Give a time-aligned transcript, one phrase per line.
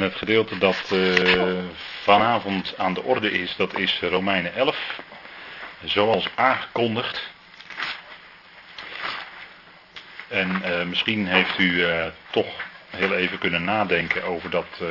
[0.00, 1.64] En het gedeelte dat uh,
[2.02, 5.00] vanavond aan de orde is, dat is Romeinen 11.
[5.84, 7.30] Zoals aangekondigd.
[10.28, 12.46] En uh, misschien heeft u uh, toch
[12.90, 14.82] heel even kunnen nadenken over dat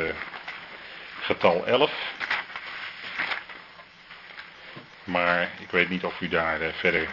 [1.21, 1.91] getal 11.
[5.03, 7.07] Maar ik weet niet of u daar verder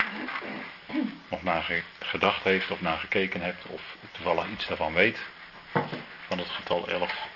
[1.28, 5.18] nog naar gedacht heeft of naar gekeken hebt of toevallig iets daarvan weet.
[6.26, 7.34] Van het getal 11.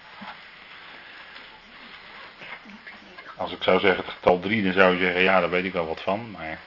[3.41, 5.73] Als ik zou zeggen het getal 3, dan zou je zeggen, ja, daar weet ik
[5.73, 6.31] wel wat van.
[6.31, 6.59] Maar,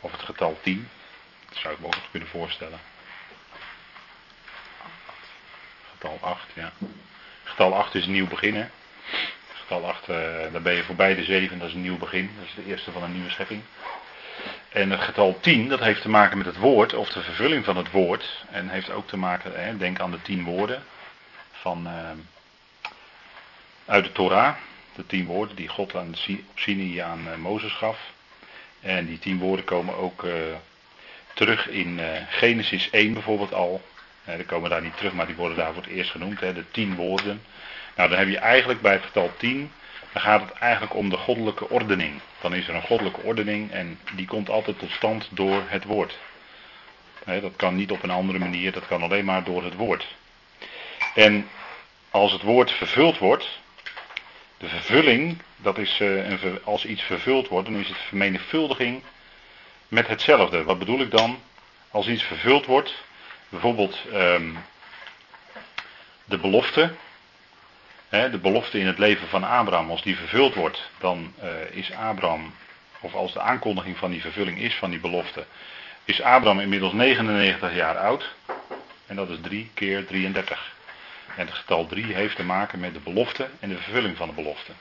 [0.00, 0.88] of het getal 10,
[1.48, 2.78] dat zou ik me ook nog kunnen voorstellen.
[5.92, 6.72] Getal 8, ja.
[7.42, 8.70] Getal 8 is een nieuw begin,
[9.54, 10.16] Getal 8, uh,
[10.52, 12.30] daar ben je voorbij de 7, dat is een nieuw begin.
[12.38, 13.62] Dat is de eerste van een nieuwe schepping.
[14.68, 17.76] En het getal 10, dat heeft te maken met het woord, of de vervulling van
[17.76, 18.44] het woord.
[18.50, 20.82] En heeft ook te maken, hè, denk aan de 10 woorden
[21.52, 22.10] van, uh,
[23.84, 24.54] uit de Torah
[24.96, 26.14] de tien woorden die God aan
[26.54, 27.98] Sinai aan uh, Mozes gaf.
[28.80, 30.32] En die tien woorden komen ook uh,
[31.34, 33.82] terug in uh, Genesis 1 bijvoorbeeld al.
[34.24, 36.70] die komen daar niet terug, maar die worden daar voor het eerst genoemd, hè, de
[36.70, 37.42] tien woorden.
[37.96, 39.72] Nou, dan heb je eigenlijk bij het getal 10,
[40.12, 42.20] dan gaat het eigenlijk om de goddelijke ordening.
[42.40, 46.18] Dan is er een goddelijke ordening en die komt altijd tot stand door het woord.
[47.24, 50.06] dat kan niet op een andere manier, dat kan alleen maar door het woord.
[51.14, 51.48] En
[52.10, 53.60] als het woord vervuld wordt,
[54.58, 59.02] de vervulling, dat is uh, een, als iets vervuld wordt, dan is het vermenigvuldiging
[59.88, 60.64] met hetzelfde.
[60.64, 61.38] Wat bedoel ik dan?
[61.90, 62.94] Als iets vervuld wordt,
[63.48, 64.58] bijvoorbeeld um,
[66.24, 66.92] de belofte,
[68.08, 71.92] hè, de belofte in het leven van Abraham, als die vervuld wordt, dan uh, is
[71.92, 72.54] Abraham,
[73.00, 75.46] of als de aankondiging van die vervulling is van die belofte,
[76.04, 78.34] is Abraham inmiddels 99 jaar oud.
[79.06, 80.73] En dat is 3 keer 33.
[81.36, 84.34] En het getal 3 heeft te maken met de belofte en de vervulling van de
[84.34, 84.72] belofte.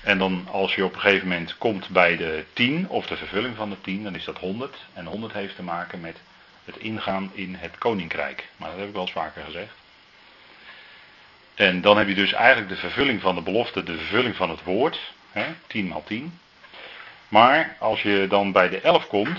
[0.00, 3.56] En dan als je op een gegeven moment komt bij de 10 of de vervulling
[3.56, 4.76] van de 10, dan is dat 100.
[4.92, 6.16] En 100 heeft te maken met
[6.64, 8.48] het ingaan in het koninkrijk.
[8.56, 9.72] Maar dat heb ik wel eens vaker gezegd.
[11.54, 14.62] En dan heb je dus eigenlijk de vervulling van de belofte, de vervulling van het
[14.62, 15.12] woord.
[15.32, 16.38] Hè, 10 maal 10.
[17.28, 19.38] Maar als je dan bij de 11 komt,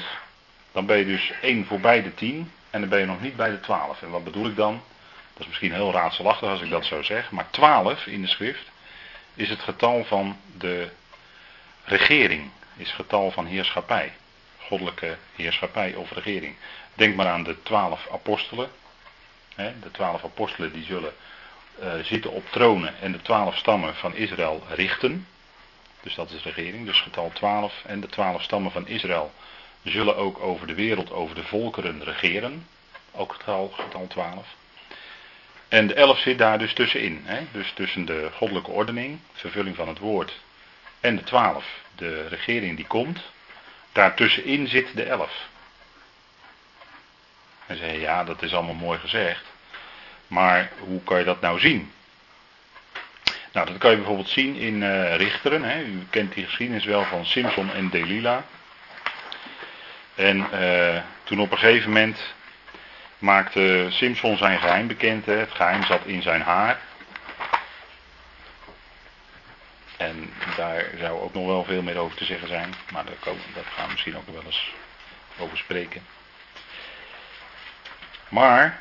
[0.71, 3.49] dan ben je dus 1 voorbij de 10 en dan ben je nog niet bij
[3.49, 4.01] de 12.
[4.01, 4.81] En wat bedoel ik dan?
[5.39, 8.71] Dat is misschien heel raadselachtig als ik dat zo zeg, maar 12 in de schrift
[9.35, 10.89] is het getal van de
[11.83, 14.13] regering, is het getal van heerschappij,
[14.57, 16.55] goddelijke heerschappij of regering.
[16.93, 18.69] Denk maar aan de 12 apostelen.
[19.55, 21.13] De 12 apostelen die zullen
[21.81, 25.27] uh, zitten op tronen en de 12 stammen van Israël richten.
[26.01, 29.33] Dus dat is regering, dus getal 12 en de 12 stammen van Israël
[29.83, 32.67] zullen ook over de wereld, over de volkeren regeren.
[33.11, 34.57] Ook getal, getal 12.
[35.69, 37.21] En de elf zit daar dus tussenin.
[37.25, 37.39] Hè?
[37.51, 40.39] Dus tussen de goddelijke ordening, vervulling van het woord,
[40.99, 41.65] en de twaalf,
[41.95, 43.19] de regering die komt.
[43.91, 45.47] Daartussenin zit de elf.
[47.65, 49.45] En zei ja, dat is allemaal mooi gezegd.
[50.27, 51.91] Maar hoe kan je dat nou zien?
[53.51, 55.63] Nou, dat kan je bijvoorbeeld zien in uh, Richteren.
[55.63, 55.81] Hè?
[55.81, 58.45] U kent die geschiedenis wel van Simpson en Delila.
[60.15, 62.19] En uh, toen op een gegeven moment
[63.19, 65.25] maakte Simpson zijn geheim bekend.
[65.25, 65.33] Hè.
[65.33, 66.79] Het geheim zat in zijn haar.
[69.97, 72.73] En daar zou ook nog wel veel meer over te zeggen zijn.
[72.91, 74.71] Maar daar, gaan we misschien ook wel eens
[75.37, 76.05] over spreken.
[78.29, 78.79] Maar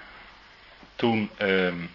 [0.96, 1.86] toen, ehm,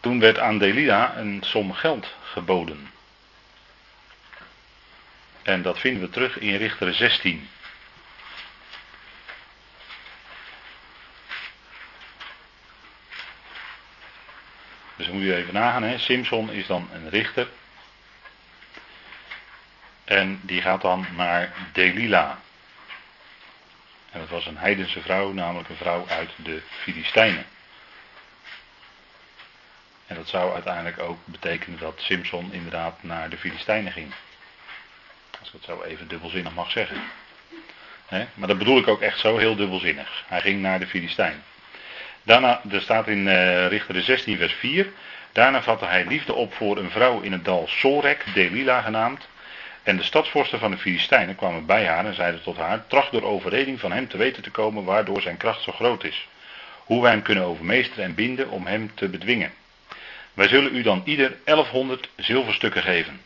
[0.00, 2.90] toen werd aan Delila een som geld geboden.
[5.42, 7.48] En dat vinden we terug in Richter 16.
[15.10, 15.82] Dus moet je even nagaan.
[15.82, 15.98] Hè.
[15.98, 17.48] Simpson is dan een richter.
[20.04, 22.38] En die gaat dan naar Delila.
[24.10, 27.44] En dat was een heidense vrouw, namelijk een vrouw uit de Filistijnen.
[30.06, 34.12] En dat zou uiteindelijk ook betekenen dat Simpson inderdaad naar de Filistijnen ging.
[35.38, 37.02] Als ik het zo even dubbelzinnig mag zeggen.
[38.08, 40.24] Maar dat bedoel ik ook echt zo heel dubbelzinnig.
[40.26, 41.42] Hij ging naar de Filistijn.
[42.22, 44.92] Daarna, er staat in uh, Richter 16 vers 4.
[45.32, 49.28] Daarna vatte hij liefde op voor een vrouw in het dal Sorek, Delila genaamd.
[49.82, 53.22] En de stadsvorsten van de Filistijnen kwamen bij haar en zeiden tot haar: Tracht door
[53.22, 56.28] overreding van hem te weten te komen waardoor zijn kracht zo groot is.
[56.84, 59.52] Hoe wij hem kunnen overmeesteren en binden om hem te bedwingen.
[60.34, 63.20] Wij zullen u dan ieder 1100 zilverstukken geven.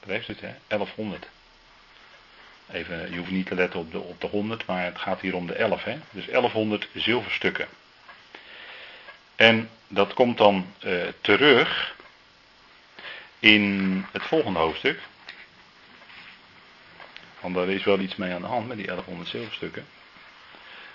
[0.00, 0.54] Dat heeft het, hè?
[0.66, 1.28] 1100.
[2.72, 5.34] Even, je hoeft niet te letten op de, op de 100, maar het gaat hier
[5.34, 5.84] om de 11.
[5.84, 5.96] Hè?
[6.10, 7.68] Dus 1100 zilverstukken.
[9.40, 11.94] En dat komt dan uh, terug
[13.38, 15.00] in het volgende hoofdstuk.
[17.40, 19.86] Want daar is wel iets mee aan de hand met die 1100 zilverstukken.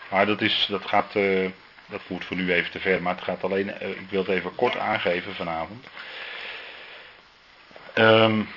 [0.10, 1.50] Maar dat, is, dat gaat, uh,
[1.86, 4.30] dat voert voor nu even te ver, maar het gaat alleen, uh, ik wil het
[4.30, 5.88] even kort aangeven vanavond.
[7.96, 8.50] Um,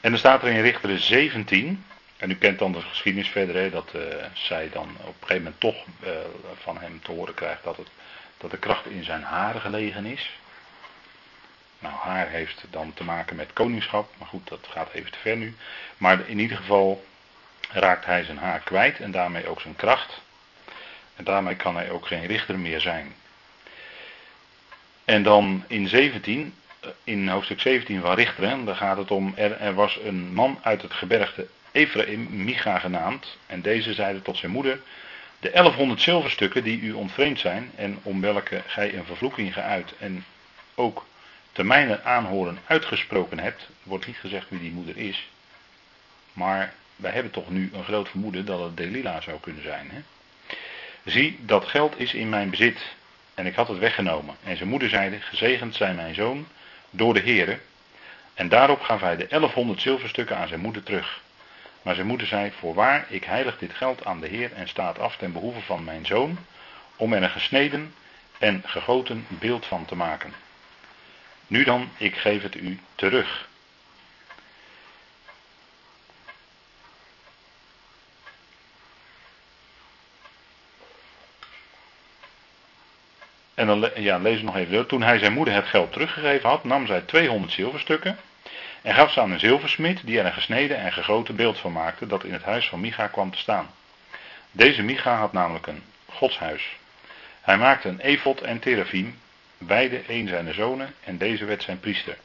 [0.00, 1.84] en dan staat er in Richteren 17,
[2.16, 3.94] en u kent dan de geschiedenis verder, hè, dat
[4.32, 5.84] zij dan op een gegeven moment toch
[6.62, 7.88] van hem te horen krijgt dat, het,
[8.44, 10.30] dat de kracht in zijn haren gelegen is.
[11.78, 15.36] Nou, haar heeft dan te maken met koningschap, maar goed, dat gaat even te ver
[15.36, 15.56] nu.
[15.96, 17.04] Maar in ieder geval
[17.70, 20.20] raakt hij zijn haar kwijt en daarmee ook zijn kracht.
[21.16, 23.14] En daarmee kan hij ook geen richter meer zijn.
[25.04, 29.60] En dan in 17, eh, in hoofdstuk 17 van Richteren, daar gaat het om, er,
[29.60, 34.52] er was een man uit het gebergte Ephraim, Micha genaamd, en deze zeide tot zijn
[34.52, 34.80] moeder,
[35.44, 40.24] de 1100 zilverstukken die u ontvreemd zijn en om welke gij een vervloeking geuit en
[40.74, 41.06] ook
[41.52, 45.28] te mijnen aanhoren uitgesproken hebt, wordt niet gezegd wie die moeder is,
[46.32, 49.90] maar wij hebben toch nu een groot vermoeden dat het Delila zou kunnen zijn.
[49.90, 50.00] Hè?
[51.04, 52.94] Zie, dat geld is in mijn bezit
[53.34, 54.36] en ik had het weggenomen.
[54.44, 56.46] En zijn moeder zeide, gezegend zijn mijn zoon
[56.90, 57.58] door de Heere.
[58.34, 61.22] En daarop gaf hij de 1100 zilverstukken aan zijn moeder terug.
[61.84, 65.16] Maar zijn moeder zei, voorwaar, ik heilig dit geld aan de Heer en staat af
[65.16, 66.38] ten behoeve van mijn zoon,
[66.96, 67.94] om er een gesneden
[68.38, 70.32] en gegoten beeld van te maken.
[71.46, 73.48] Nu dan, ik geef het u terug.
[83.54, 84.86] En dan ja, lees nog even door.
[84.86, 88.18] Toen hij zijn moeder het geld teruggegeven had, nam zij 200 zilverstukken
[88.84, 92.06] en gaf ze aan een zilversmid die er een gesneden en gegoten beeld van maakte
[92.06, 93.70] dat in het huis van Micha kwam te staan.
[94.50, 96.76] Deze Micha had namelijk een godshuis.
[97.40, 99.18] Hij maakte een efot en terafim,
[99.58, 102.16] beide een zijn zonen en deze werd zijn priester.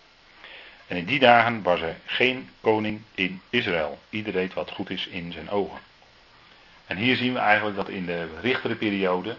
[0.88, 4.00] En in die dagen was er geen koning in Israël.
[4.10, 5.80] Ieder deed wat goed is in zijn ogen.
[6.86, 9.36] En hier zien we eigenlijk dat in de richtere periode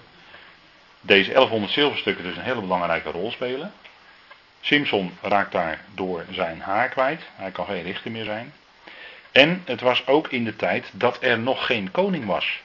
[1.00, 3.72] deze 1100 zilverstukken dus een hele belangrijke rol spelen.
[4.60, 7.22] Simpson raakt daar door zijn haar kwijt.
[7.34, 8.52] Hij kan geen richter meer zijn.
[9.32, 12.60] En het was ook in de tijd dat er nog geen koning was.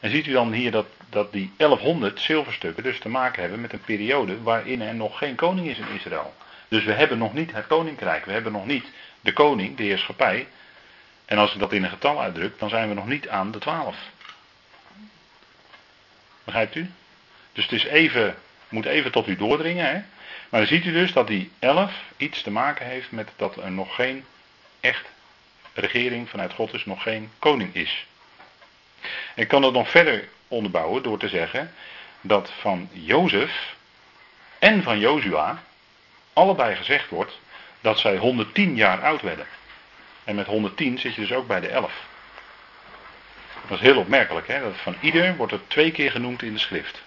[0.00, 3.72] En ziet u dan hier dat, dat die 1100 zilverstukken dus te maken hebben met
[3.72, 6.34] een periode waarin er nog geen koning is in Israël.
[6.68, 8.86] Dus we hebben nog niet het koninkrijk, we hebben nog niet
[9.20, 10.46] de koning, de heerschappij.
[11.24, 13.58] En als ik dat in een getal uitdruk, dan zijn we nog niet aan de
[13.58, 13.96] 12.
[16.44, 16.90] Begrijpt u?
[17.52, 18.36] Dus het is even,
[18.68, 19.86] moet even tot u doordringen.
[19.86, 20.02] Hè?
[20.48, 23.70] Maar dan ziet u dus dat die 11 iets te maken heeft met dat er
[23.70, 24.24] nog geen
[24.80, 25.04] echt
[25.72, 28.06] regering vanuit God is, nog geen koning is.
[29.34, 31.74] Ik kan dat nog verder onderbouwen door te zeggen
[32.20, 33.74] dat van Jozef
[34.58, 35.62] en van Jozua
[36.32, 37.38] allebei gezegd wordt
[37.80, 39.46] dat zij 110 jaar oud werden.
[40.24, 41.92] En met 110 zit je dus ook bij de 11.
[43.68, 44.60] Dat is heel opmerkelijk, hè?
[44.60, 47.02] Dat van ieder wordt het twee keer genoemd in de schrift.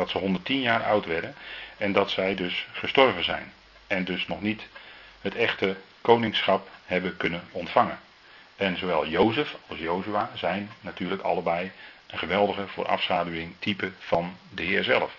[0.00, 1.34] Dat ze 110 jaar oud werden
[1.76, 3.52] en dat zij dus gestorven zijn.
[3.86, 4.62] En dus nog niet
[5.20, 7.98] het echte koningschap hebben kunnen ontvangen.
[8.56, 11.70] En zowel Jozef als Jozua zijn natuurlijk allebei
[12.06, 15.12] een geweldige voorafschaduwing type van de Heer zelf.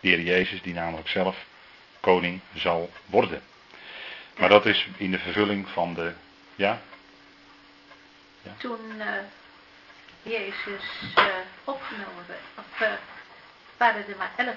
[0.00, 1.36] De Heer Jezus die namelijk zelf
[2.00, 3.42] koning zal worden.
[4.38, 6.12] Maar dat is in de vervulling van de,
[6.54, 6.80] ja,
[8.42, 8.52] ja.
[8.58, 9.06] Toen uh,
[10.22, 10.84] Jezus
[11.18, 11.24] uh,
[11.64, 12.92] opgenomen werd, of, uh,
[13.82, 14.56] waren er maar elf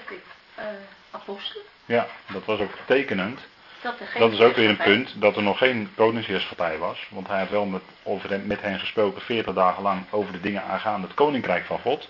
[1.10, 1.64] apostelen.
[1.84, 3.40] Ja, dat was ook tekenend.
[3.80, 7.06] Dat, dat is ook weer een punt, dat er nog geen koningsheerschappij was.
[7.08, 10.62] Want hij had wel met, over, met hen gesproken 40 dagen lang over de dingen
[10.62, 12.08] aangaande het koninkrijk van God.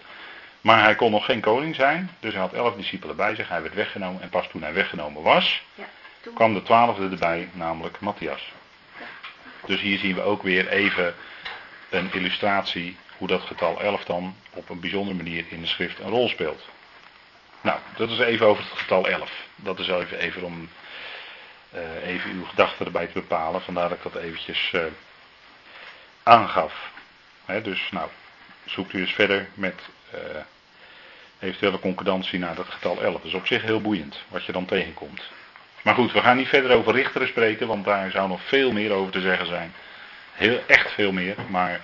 [0.60, 3.48] Maar hij kon nog geen koning zijn, dus hij had elf discipelen bij zich.
[3.48, 5.84] Hij werd weggenomen en pas toen hij weggenomen was, ja,
[6.20, 6.34] toen...
[6.34, 8.52] kwam de twaalfde erbij, namelijk Matthias.
[8.98, 9.04] Ja.
[9.66, 11.14] Dus hier zien we ook weer even
[11.90, 16.10] een illustratie hoe dat getal 11 dan op een bijzondere manier in de schrift een
[16.10, 16.62] rol speelt.
[17.66, 19.30] Nou, dat is even over het getal 11.
[19.56, 20.68] Dat is even, even om
[21.74, 23.62] uh, even uw gedachten erbij te bepalen.
[23.62, 24.82] Vandaar dat ik dat eventjes uh,
[26.22, 26.90] aangaf.
[27.62, 28.08] dus nou,
[28.64, 29.74] zoekt u eens verder met
[30.14, 30.20] uh,
[31.38, 33.12] eventuele concordantie naar dat getal 11.
[33.14, 35.22] Dat is op zich heel boeiend wat je dan tegenkomt.
[35.82, 38.92] Maar goed, we gaan niet verder over richteren spreken, want daar zou nog veel meer
[38.92, 39.72] over te zeggen zijn.
[40.32, 41.80] Heel, echt veel meer, maar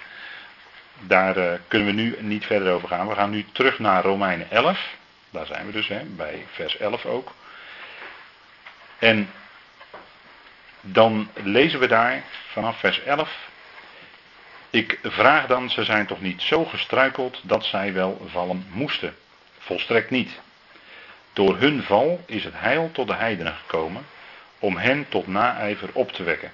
[1.00, 3.08] daar kunnen we nu niet verder over gaan.
[3.08, 5.00] We gaan nu terug naar Romeinen 11.
[5.32, 7.34] Daar zijn we dus, hè, bij vers 11 ook.
[8.98, 9.30] En
[10.80, 13.50] dan lezen we daar vanaf vers 11.
[14.70, 19.16] Ik vraag dan, ze zijn toch niet zo gestruikeld dat zij wel vallen moesten?
[19.58, 20.40] Volstrekt niet.
[21.32, 24.06] Door hun val is het heil tot de heidenen gekomen,
[24.58, 26.52] om hen tot naijver op te wekken.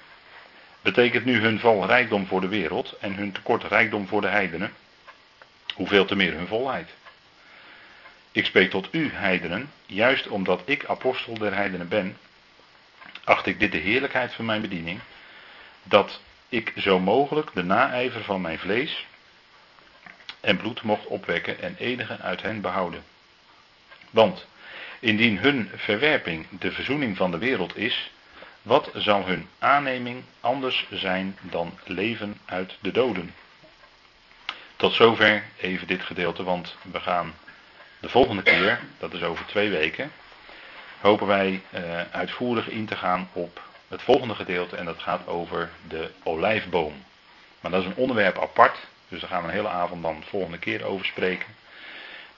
[0.80, 4.72] Betekent nu hun val rijkdom voor de wereld en hun tekort rijkdom voor de heidenen?
[5.74, 6.90] Hoeveel te meer hun volheid.
[8.38, 12.16] Ik spreek tot u, heidenen, juist omdat ik apostel der heidenen ben,
[13.24, 15.00] acht ik dit de heerlijkheid van mijn bediening,
[15.82, 19.06] dat ik zo mogelijk de naijver van mijn vlees
[20.40, 23.04] en bloed mocht opwekken en enige uit hen behouden.
[24.10, 24.46] Want
[25.00, 28.10] indien hun verwerping de verzoening van de wereld is,
[28.62, 33.34] wat zal hun aanneming anders zijn dan leven uit de doden?
[34.76, 37.34] Tot zover even dit gedeelte, want we gaan
[38.00, 40.12] de volgende keer, dat is over twee weken,
[41.00, 45.70] hopen wij uh, uitvoerig in te gaan op het volgende gedeelte en dat gaat over
[45.88, 47.04] de olijfboom.
[47.60, 48.78] Maar dat is een onderwerp apart,
[49.08, 51.56] dus daar gaan we een hele avond dan de volgende keer over spreken.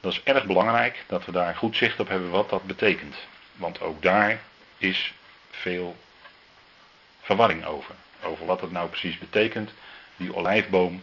[0.01, 3.17] Dat is erg belangrijk dat we daar goed zicht op hebben wat dat betekent.
[3.53, 4.41] Want ook daar
[4.79, 5.15] is
[5.51, 5.97] veel
[7.21, 7.95] verwarring over.
[8.23, 9.73] Over wat het nou precies betekent,
[10.17, 11.03] die olijfboom,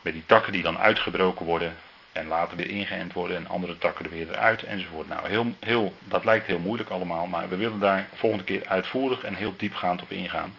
[0.00, 1.76] met die takken die dan uitgebroken worden
[2.12, 5.08] en later weer ingeënt worden en andere takken er weer eruit enzovoort.
[5.08, 9.22] Nou, heel, heel, dat lijkt heel moeilijk allemaal, maar we willen daar volgende keer uitvoerig
[9.22, 10.54] en heel diepgaand op ingaan.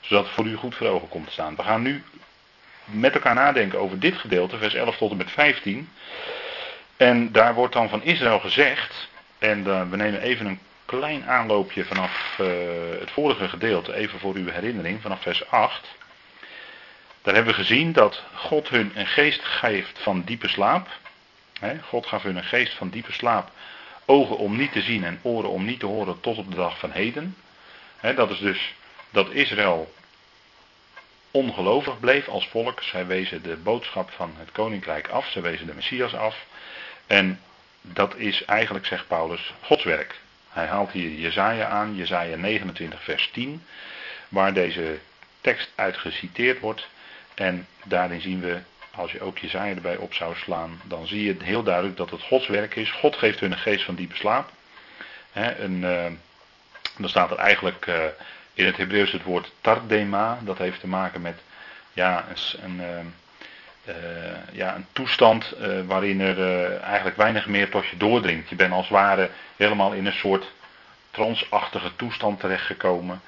[0.00, 1.56] Zodat het voor u goed voor ogen komt te staan.
[1.56, 2.02] We gaan nu
[2.84, 5.88] met elkaar nadenken over dit gedeelte, vers 11 tot en met 15.
[6.96, 9.08] En daar wordt dan van Israël gezegd,
[9.38, 12.46] en uh, we nemen even een klein aanloopje vanaf uh,
[13.00, 15.88] het vorige gedeelte, even voor uw herinnering, vanaf vers 8.
[17.24, 20.88] Daar hebben we gezien dat God hun een geest geeft van diepe slaap.
[21.82, 23.50] God gaf hun een geest van diepe slaap.
[24.04, 26.78] Ogen om niet te zien en oren om niet te horen tot op de dag
[26.78, 27.36] van heden.
[28.00, 28.74] dat is dus
[29.10, 29.92] dat Israël
[31.30, 32.82] ongelovig bleef als volk.
[32.82, 35.28] Zij wezen de boodschap van het koninkrijk af.
[35.28, 36.46] Zij wezen de Messias af.
[37.06, 37.40] En
[37.80, 40.20] dat is eigenlijk, zegt Paulus, Gods werk.
[40.48, 43.64] Hij haalt hier Jezaja aan, Jezaja 29 vers 10.
[44.28, 44.98] Waar deze
[45.40, 46.92] tekst uit geciteerd wordt.
[47.34, 48.58] En daarin zien we,
[48.94, 52.22] als je ook Jezaja erbij op zou slaan, dan zie je heel duidelijk dat het
[52.22, 52.90] Gods werk is.
[52.90, 54.50] God geeft hun een geest van diepe slaap.
[55.32, 56.12] He, uh,
[56.98, 58.04] dan staat er eigenlijk uh,
[58.54, 60.38] in het Hebreeuws het woord tardema.
[60.42, 61.38] Dat heeft te maken met
[61.92, 62.24] ja,
[62.62, 63.94] een, uh,
[64.52, 65.54] ja, een toestand
[65.86, 68.48] waarin er eigenlijk weinig meer tot je doordringt.
[68.48, 70.52] Je bent als het ware helemaal in een soort
[71.10, 73.20] transachtige toestand terechtgekomen.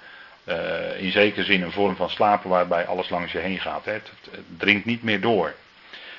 [0.48, 3.84] Uh, in zekere zin een vorm van slapen waarbij alles langs je heen gaat.
[3.84, 3.92] Hè.
[3.92, 4.10] Het,
[4.56, 5.54] dringt niet meer door.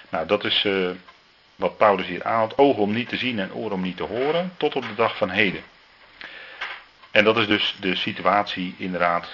[0.10, 0.90] Nou, dat is uh,
[1.56, 2.58] wat Paulus hier aanhaalt.
[2.58, 5.18] Ogen om niet te zien en oren om niet te horen, tot op de dag
[5.18, 5.62] van heden.
[7.12, 9.28] En dat is dus de situatie inderdaad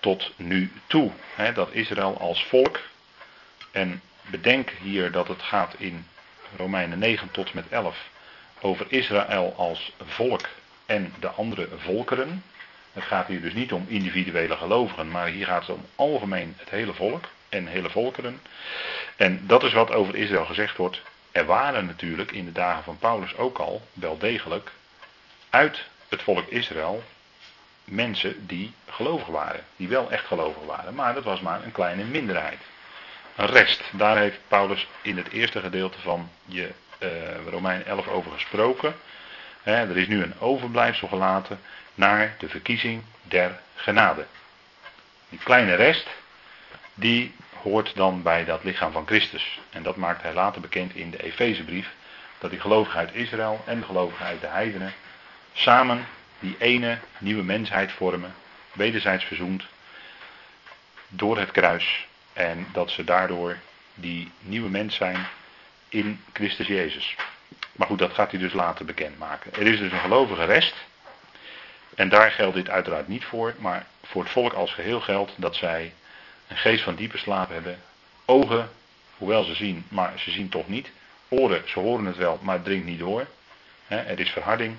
[0.00, 1.10] tot nu toe.
[1.34, 2.80] Hè, dat Israël als volk,
[3.70, 6.06] en bedenk hier dat het gaat in
[6.56, 8.08] Romeinen 9 tot met 11
[8.60, 10.48] over Israël als volk
[10.86, 12.42] en de andere volkeren.
[13.00, 16.70] Het gaat hier dus niet om individuele gelovigen, maar hier gaat het om algemeen het
[16.70, 18.40] hele volk en hele volkeren.
[19.16, 21.02] En dat is wat over Israël gezegd wordt.
[21.32, 24.70] Er waren natuurlijk in de dagen van Paulus ook al wel degelijk
[25.50, 27.02] uit het volk Israël
[27.84, 32.04] mensen die gelovig waren, die wel echt gelovig waren, maar dat was maar een kleine
[32.04, 32.60] minderheid.
[33.36, 37.08] Een rest, daar heeft Paulus in het eerste gedeelte van je uh,
[37.50, 38.94] Romein 11 over gesproken.
[39.62, 41.60] er is nu een overblijfsel gelaten
[41.94, 44.26] naar de verkiezing der genade.
[45.28, 46.06] Die kleine rest,
[46.94, 49.60] die hoort dan bij dat lichaam van Christus.
[49.70, 51.88] En dat maakt hij later bekend in de Efezebrief.
[52.38, 54.92] Dat die gelovigen uit Israël en de gelovigen uit de heidenen
[55.52, 56.06] samen
[56.38, 58.34] die ene nieuwe mensheid vormen,
[58.72, 59.64] wederzijds verzoend
[61.08, 62.06] door het kruis.
[62.32, 63.56] En dat ze daardoor
[63.94, 65.26] die nieuwe mens zijn
[65.88, 67.16] in Christus Jezus.
[67.72, 69.52] Maar goed, dat gaat hij dus later bekendmaken.
[69.54, 70.74] Er is dus een gelovige rest
[72.00, 75.56] en daar geldt dit uiteraard niet voor, maar voor het volk als geheel geldt dat
[75.56, 75.92] zij
[76.48, 77.78] een geest van diepe slaap hebben.
[78.24, 78.70] Ogen,
[79.16, 80.90] hoewel ze zien, maar ze zien toch niet.
[81.28, 83.26] Oren, ze horen het wel, maar het dringt niet door.
[83.86, 84.76] er is verharding.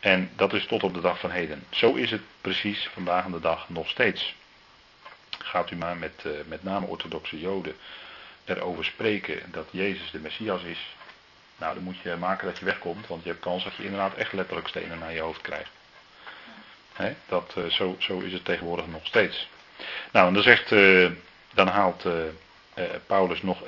[0.00, 1.64] En dat is tot op de dag van heden.
[1.70, 4.34] Zo is het precies vandaag aan de dag nog steeds.
[5.38, 7.76] Gaat u maar met uh, met name orthodoxe joden
[8.44, 10.96] erover spreken dat Jezus de Messias is.
[11.56, 14.14] Nou, dan moet je maken dat je wegkomt, want je hebt kans dat je inderdaad
[14.14, 15.78] echt letterlijk stenen naar je hoofd krijgt
[17.26, 19.48] dat, uh, zo, zo is het tegenwoordig nog steeds.
[20.12, 21.10] Nou, en dan, zegt, uh,
[21.54, 22.12] dan haalt uh,
[23.06, 23.62] Paulus nog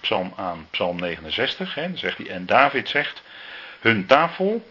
[0.00, 1.74] psalm aan, psalm 69.
[1.74, 3.22] Hè, dan zegt hij, en David zegt,
[3.80, 4.70] hun tafel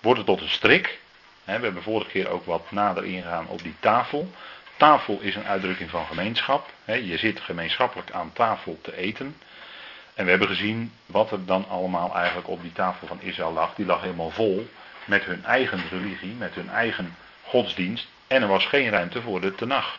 [0.00, 1.00] wordt tot een strik.
[1.44, 4.30] We hebben vorige keer ook wat nader ingegaan op die tafel.
[4.76, 6.70] Tafel is een uitdrukking van gemeenschap.
[6.84, 9.36] Je zit gemeenschappelijk aan tafel te eten.
[10.14, 13.74] En we hebben gezien wat er dan allemaal eigenlijk op die tafel van Israël lag.
[13.74, 14.68] Die lag helemaal vol
[15.06, 18.06] met hun eigen religie, met hun eigen godsdienst.
[18.26, 19.98] En er was geen ruimte voor de tenag.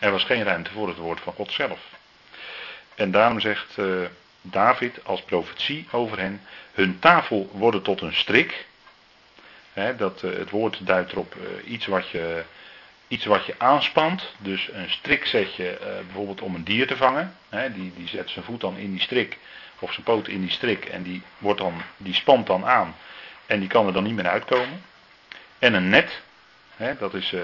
[0.00, 1.80] Er was geen ruimte voor het woord van God zelf.
[2.94, 4.04] En daarom zegt uh,
[4.40, 6.40] David als profetie over hen:
[6.72, 8.66] hun tafel worden tot een strik.
[9.96, 12.42] dat, uh, het woord duidt erop uh, iets, wat je,
[13.08, 14.32] iets wat je aanspant.
[14.38, 17.36] Dus een strik zet je bijvoorbeeld om een dier te vangen.
[17.74, 19.38] die, die zet zijn voet dan in die strik,
[19.78, 22.94] of zijn poot in die strik, en die, wordt dan, die spant dan aan.
[23.48, 24.82] En die kan er dan niet meer uitkomen.
[25.58, 26.20] En een net,
[26.98, 27.34] dat is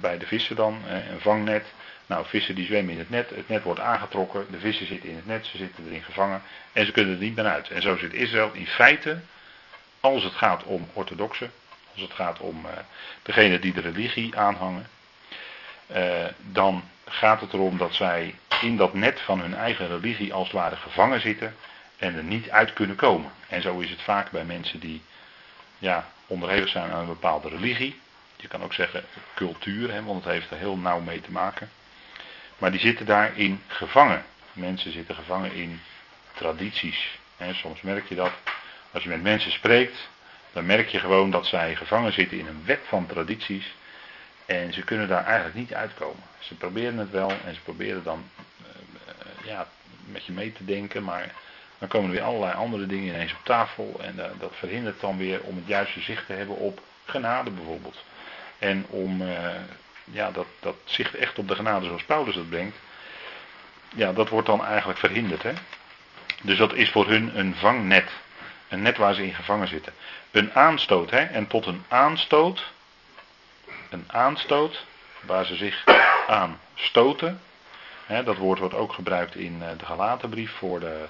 [0.00, 1.66] bij de vissen dan, een vangnet.
[2.06, 5.16] Nou, vissen die zwemmen in het net, het net wordt aangetrokken, de vissen zitten in
[5.16, 7.70] het net, ze zitten erin gevangen en ze kunnen er niet meer uit.
[7.70, 9.20] En zo zit Israël in feite,
[10.00, 11.52] als het gaat om orthodoxen,
[11.92, 12.70] als het gaat om uh,
[13.22, 14.86] degene die de religie aanhangen,
[15.96, 20.46] uh, dan gaat het erom dat zij in dat net van hun eigen religie als
[20.46, 21.54] het ware gevangen zitten
[21.96, 23.30] en er niet uit kunnen komen.
[23.48, 25.02] En zo is het vaak bij mensen die
[25.78, 28.00] ja, onderhevig zijn aan een bepaalde religie.
[28.36, 29.04] Je kan ook zeggen
[29.34, 31.70] cultuur, hè, want het heeft er heel nauw mee te maken.
[32.58, 34.24] Maar die zitten daarin gevangen.
[34.52, 35.80] Mensen zitten gevangen in
[36.34, 37.18] tradities.
[37.36, 38.32] En soms merk je dat.
[38.90, 40.08] Als je met mensen spreekt,
[40.52, 43.74] dan merk je gewoon dat zij gevangen zitten in een web van tradities.
[44.46, 46.22] En ze kunnen daar eigenlijk niet uitkomen.
[46.38, 48.30] Ze proberen het wel en ze proberen dan
[48.62, 49.68] uh, ja,
[50.04, 51.34] met je mee te denken, maar
[51.78, 54.00] dan komen er weer allerlei andere dingen ineens op tafel.
[54.02, 58.04] En uh, dat verhindert dan weer om het juiste zicht te hebben op genade bijvoorbeeld.
[58.58, 59.50] En om uh,
[60.04, 62.76] ja, dat, dat zicht echt op de genade zoals Paulus dat brengt,
[63.94, 65.42] ja, dat wordt dan eigenlijk verhinderd.
[65.42, 65.52] Hè?
[66.42, 68.10] Dus dat is voor hun een vangnet.
[68.68, 69.92] Een net waar ze in gevangen zitten.
[70.30, 71.20] Een aanstoot, hè?
[71.20, 72.72] En tot een aanstoot,
[73.90, 74.84] een aanstoot,
[75.20, 75.84] waar ze zich
[76.26, 77.40] aan stoten.
[78.06, 81.06] Hè, dat woord wordt ook gebruikt in eh, de Galatenbrief voor de,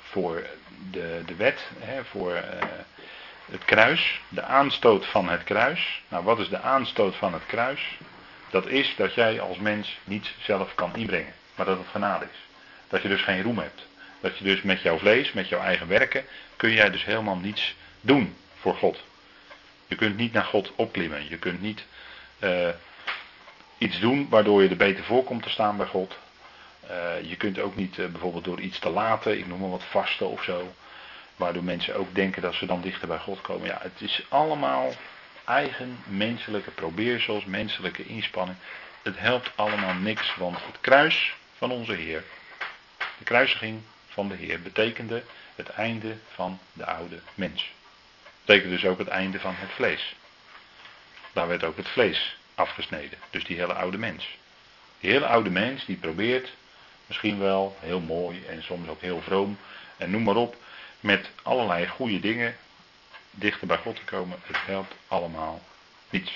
[0.00, 0.46] voor
[0.90, 2.42] de, de wet, hè, voor
[3.50, 6.02] het kruis, de aanstoot van het kruis.
[6.08, 7.98] Nou, wat is de aanstoot van het kruis?
[8.50, 12.38] Dat is dat jij als mens niets zelf kan inbrengen, maar dat het genade is.
[12.88, 13.86] Dat je dus geen roem hebt.
[14.20, 16.24] Dat je dus met jouw vlees, met jouw eigen werken,
[16.56, 19.02] kun jij dus helemaal niets doen voor God.
[19.86, 21.28] Je kunt niet naar God opklimmen.
[21.28, 21.84] Je kunt niet
[23.78, 26.16] iets doen waardoor je er beter voor komt te staan bij God.
[26.90, 29.84] Uh, je kunt ook niet uh, bijvoorbeeld door iets te laten, ik noem maar wat
[29.84, 30.74] vasten of zo.
[31.36, 33.66] Waardoor mensen ook denken dat ze dan dichter bij God komen.
[33.66, 34.92] Ja, het is allemaal
[35.44, 38.58] eigen menselijke probeersels, menselijke inspanning.
[39.02, 42.24] Het helpt allemaal niks, want het kruis van onze Heer,
[43.18, 45.22] de kruisiging van de Heer, betekende
[45.54, 47.72] het einde van de oude mens.
[48.44, 50.14] Betekent dus ook het einde van het vlees.
[51.32, 53.18] Daar werd ook het vlees afgesneden.
[53.30, 54.36] Dus die hele oude mens.
[55.00, 56.52] Die hele oude mens die probeert,
[57.06, 59.58] misschien wel heel mooi en soms ook heel vroom
[59.96, 60.56] en noem maar op,
[61.00, 62.56] met allerlei goede dingen
[63.30, 65.62] dichter bij God te komen, het helpt allemaal
[66.10, 66.32] niets.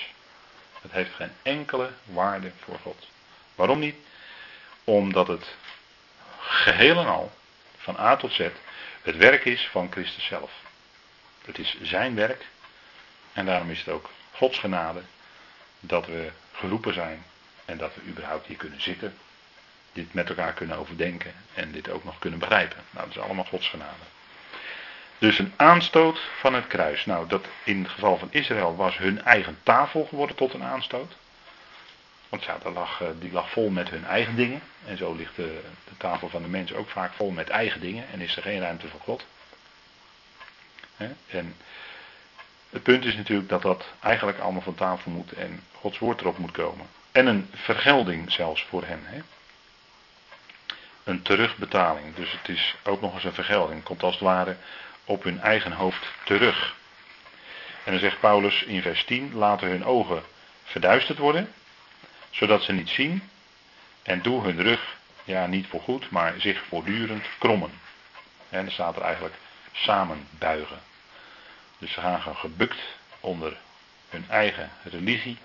[0.81, 3.07] Het heeft geen enkele waarde voor God.
[3.55, 3.95] Waarom niet?
[4.83, 5.55] Omdat het
[6.39, 7.31] geheel en al,
[7.77, 8.47] van A tot Z,
[9.01, 10.51] het werk is van Christus zelf.
[11.45, 12.45] Het is zijn werk
[13.33, 15.01] en daarom is het ook Gods genade
[15.79, 17.25] dat we geroepen zijn
[17.65, 19.17] en dat we überhaupt hier kunnen zitten,
[19.93, 22.77] dit met elkaar kunnen overdenken en dit ook nog kunnen begrijpen.
[22.89, 24.03] Nou, dat is allemaal Gods genade.
[25.17, 27.05] Dus een aanstoot van het kruis.
[27.05, 31.15] Nou, dat in het geval van Israël was hun eigen tafel geworden tot een aanstoot.
[32.29, 34.61] Want ja, eh, die lag vol met hun eigen dingen.
[34.85, 38.05] En zo ligt de, de, tafel van de mens ook vaak vol met eigen dingen.
[38.11, 39.25] En is er geen ruimte voor God.
[41.27, 41.55] En
[42.69, 45.31] het punt is natuurlijk dat dat eigenlijk allemaal van tafel moet.
[45.31, 46.85] En Gods woord erop moet komen.
[47.11, 49.01] En een vergelding zelfs voor hen.
[49.03, 49.21] Hè?
[51.03, 52.15] Een terugbetaling.
[52.15, 53.83] Dus het is ook nog eens een vergelding.
[53.83, 54.57] Komt als het ware
[55.05, 56.75] op hun eigen hoofd terug.
[57.83, 60.23] En dan zegt Paulus in vers 10: laten hun ogen
[60.63, 61.53] verduisterd worden,
[62.29, 63.29] zodat ze niet zien,
[64.03, 67.71] en doe hun rug, ja niet voor goed, maar zich voortdurend krommen.
[68.49, 69.35] En dan staat er eigenlijk
[69.71, 70.79] samen buigen.
[71.77, 72.79] Dus ze gaan gebukt
[73.19, 73.57] onder
[74.09, 75.37] hun eigen religie.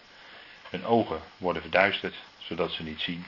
[0.71, 3.27] Hun ogen worden verduisterd, zodat ze niet zien.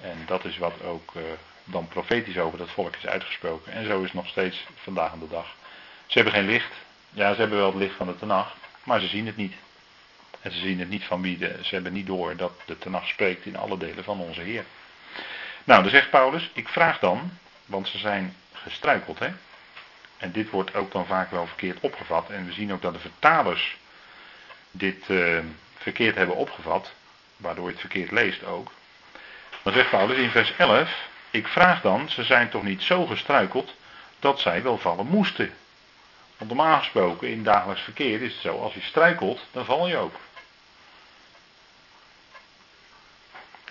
[0.00, 1.22] En dat is wat ook uh,
[1.64, 3.72] dan profetisch over dat volk is uitgesproken.
[3.72, 5.54] En zo is het nog steeds vandaag aan de dag.
[6.06, 6.72] Ze hebben geen licht.
[7.10, 9.54] Ja, ze hebben wel het licht van de Tenach, maar ze zien het niet.
[10.40, 13.08] En ze zien het niet van wie de, ze hebben niet door dat de Tenach
[13.08, 14.64] spreekt in alle delen van onze Heer.
[15.64, 17.30] Nou, dan zegt Paulus, ik vraag dan,
[17.66, 19.28] want ze zijn gestruikeld, hè.
[20.16, 22.30] En dit wordt ook dan vaak wel verkeerd opgevat.
[22.30, 23.76] En we zien ook dat de vertalers
[24.70, 25.38] dit uh,
[25.78, 26.92] verkeerd hebben opgevat,
[27.36, 28.72] waardoor je het verkeerd leest ook.
[29.62, 33.74] Dan zegt Paulus in vers 11, ik vraag dan, ze zijn toch niet zo gestruikeld
[34.18, 35.52] dat zij wel vallen moesten.
[36.36, 39.96] Want normaal gesproken in dagelijks verkeer is het zo, als je struikelt, dan val je
[39.96, 40.14] ook.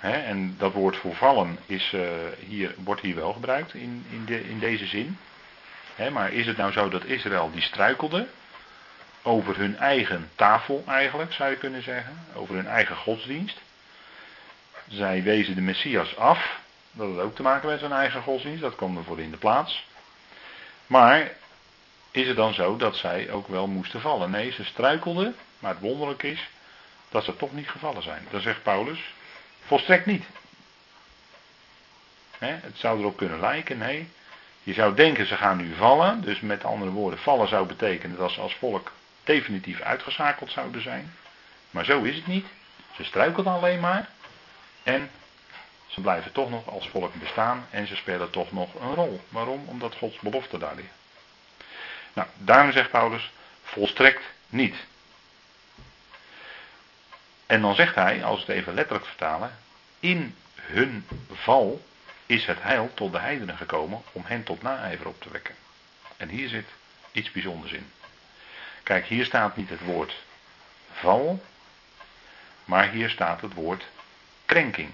[0.02, 2.02] en dat woord voor vallen is, uh,
[2.39, 5.17] hier, wordt hier wel gebruikt in, in, de, in deze zin.
[6.12, 8.28] maar is het nou zo dat Israël die struikelde
[9.21, 13.62] over hun eigen tafel eigenlijk, zou je kunnen zeggen, over hun eigen godsdienst.
[14.88, 16.62] Zij wezen de Messias af,
[16.93, 19.38] dat had ook te maken met zijn eigen godsdienst, dat kwam er voor in de
[19.38, 19.86] plaats.
[20.88, 21.32] Maar
[22.12, 24.32] is het dan zo dat zij ook wel moesten vallen?
[24.32, 26.49] Nee, ze struikelden, maar het wonderlijk is
[27.10, 28.27] dat ze toch niet gevallen zijn.
[28.32, 29.13] Dan zegt Paulus,
[29.65, 30.25] volstrekt niet.
[32.38, 34.10] het zou erop kunnen lijken, nee.
[34.63, 38.32] Je zou denken ze gaan nu vallen, dus met andere woorden, vallen zou betekenen dat
[38.32, 38.91] ze als volk
[39.23, 41.13] definitief uitgeschakeld zouden zijn.
[41.69, 42.45] Maar zo is het niet.
[42.95, 44.10] Ze struikelden alleen maar
[44.84, 45.10] en
[45.93, 49.21] ze blijven toch nog als volk bestaan en ze spelen toch nog een rol.
[49.29, 49.63] Waarom?
[49.67, 50.93] Omdat Gods belofte daar ligt.
[52.13, 53.32] Nou, daarom zegt Paulus,
[53.63, 54.75] volstrekt niet.
[57.45, 59.58] En dan zegt hij, als we het even letterlijk vertalen,
[59.99, 61.86] in hun val
[62.25, 65.56] is het heil tot de heidenen gekomen om hen tot naijver op te wekken.
[66.17, 66.67] En hier zit
[67.12, 67.91] iets bijzonders in.
[68.84, 70.23] Kijk, hier staat niet het woord
[70.91, 71.43] val,
[72.65, 73.86] maar hier staat het woord
[74.45, 74.93] krenking.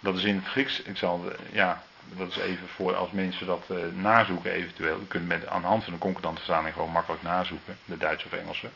[0.00, 3.64] Dat is in het Grieks, ik zal, ja, dat is even voor als mensen dat
[3.70, 5.00] uh, nazoeken eventueel.
[5.00, 8.26] U kunt met, aan de hand van de concordante vertaling gewoon makkelijk nazoeken, de Duitse
[8.26, 8.68] of Engelse.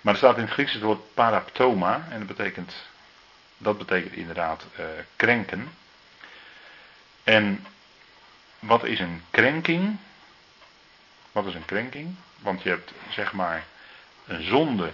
[0.00, 2.74] Maar er staat in het Grieks het woord paraptoma en dat betekent,
[3.56, 4.84] dat betekent inderdaad uh,
[5.16, 5.68] krenken.
[7.24, 7.66] En
[8.58, 9.96] wat is een krenking?
[11.32, 12.14] Wat is een krenking?
[12.38, 13.64] Want je hebt zeg maar
[14.26, 14.90] een zonde.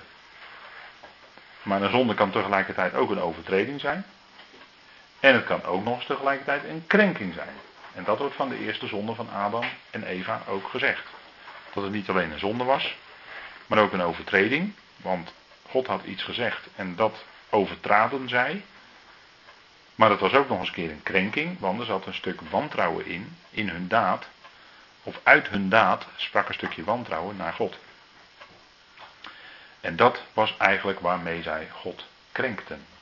[1.62, 4.04] Maar een zonde kan tegelijkertijd ook een overtreding zijn.
[5.24, 7.54] En het kan ook nog eens tegelijkertijd een krenking zijn.
[7.94, 11.06] En dat wordt van de eerste zonde van Adam en Eva ook gezegd.
[11.72, 12.96] Dat het niet alleen een zonde was,
[13.66, 14.74] maar ook een overtreding.
[14.96, 15.32] Want
[15.68, 18.64] God had iets gezegd en dat overtraden zij.
[19.94, 22.40] Maar het was ook nog eens een keer een krenking, want er zat een stuk
[22.50, 24.26] wantrouwen in, in hun daad.
[25.02, 27.78] Of uit hun daad sprak een stukje wantrouwen naar God.
[29.80, 32.93] En dat was eigenlijk waarmee zij God krenkten.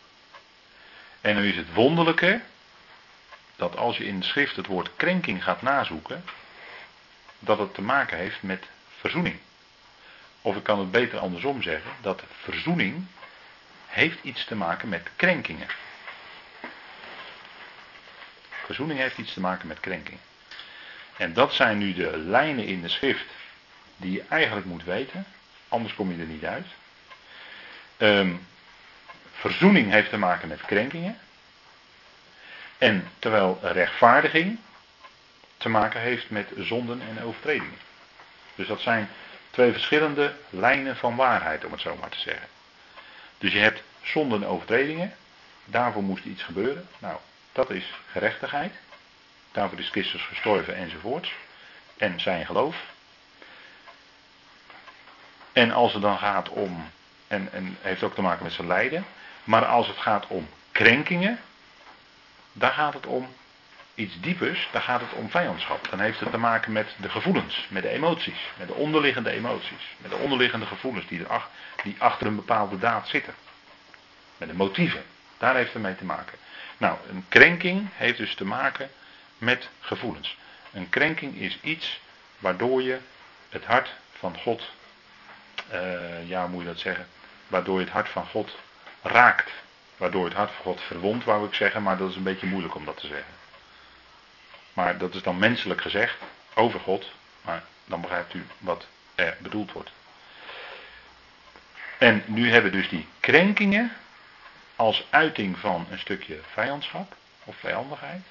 [1.23, 2.41] En nu is het wonderlijke
[3.57, 6.25] dat als je in de schrift het woord krenking gaat nazoeken,
[7.39, 9.39] dat het te maken heeft met verzoening.
[10.43, 13.07] Of ik kan het beter andersom zeggen, dat verzoening
[13.87, 15.69] heeft iets te maken met krenkingen.
[18.65, 20.21] Verzoening heeft iets te maken met krenkingen.
[21.17, 23.27] En dat zijn nu de lijnen in de schrift
[23.97, 25.27] die je eigenlijk moet weten,
[25.69, 26.67] anders kom je er niet uit.
[27.99, 28.47] Um,
[29.43, 31.19] verzoening heeft te maken met krenkingen.
[32.79, 34.59] En terwijl rechtvaardiging
[35.57, 37.79] te maken heeft met zonden en overtredingen.
[38.55, 39.09] Dus dat zijn
[39.51, 42.49] twee verschillende lijnen van waarheid, om het zo maar te zeggen.
[43.39, 45.15] Dus je hebt zonden en overtredingen.
[45.65, 46.89] Daarvoor moest iets gebeuren.
[46.99, 47.17] Nou,
[47.53, 48.73] dat is gerechtigheid.
[49.53, 51.33] Daarvoor is Christus gestorven enzovoorts.
[51.97, 52.77] En zijn geloof.
[55.53, 56.91] En als het dan gaat om,
[57.29, 59.05] en, en heeft ook te maken met zijn lijden.
[59.45, 61.41] Maar als het gaat om krenkingen,
[62.53, 63.29] daar gaat het om
[63.95, 65.91] iets diepers, daar gaat het om vijandschap.
[65.91, 69.95] Dan heeft het te maken met de gevoelens, met de emoties, met de onderliggende emoties,
[69.97, 71.47] met de onderliggende gevoelens die, er,
[71.83, 73.35] die achter een bepaalde daad zitten.
[74.37, 75.03] Met de motieven,
[75.39, 76.39] daar heeft het mee te maken.
[76.77, 78.91] Nou, een krenking heeft dus te maken
[79.39, 80.37] met gevoelens.
[80.73, 82.01] Een krenking is iets
[82.39, 82.99] waardoor je
[83.49, 84.71] het hart van God,
[85.73, 87.07] uh, ja, hoe moet je dat zeggen?
[87.49, 88.57] Waardoor je het hart van God
[89.03, 89.51] raakt.
[89.97, 92.75] Waardoor het hart van God verwondt, wou ik zeggen, maar dat is een beetje moeilijk
[92.75, 93.35] om dat te zeggen.
[94.73, 96.17] Maar dat is dan menselijk gezegd
[96.55, 97.13] over God,
[97.43, 99.91] maar dan begrijpt u wat er bedoeld wordt.
[101.99, 103.93] En nu hebben we dus die krenkingen
[104.77, 108.23] als uiting van een stukje vijandschap of vijandigheid.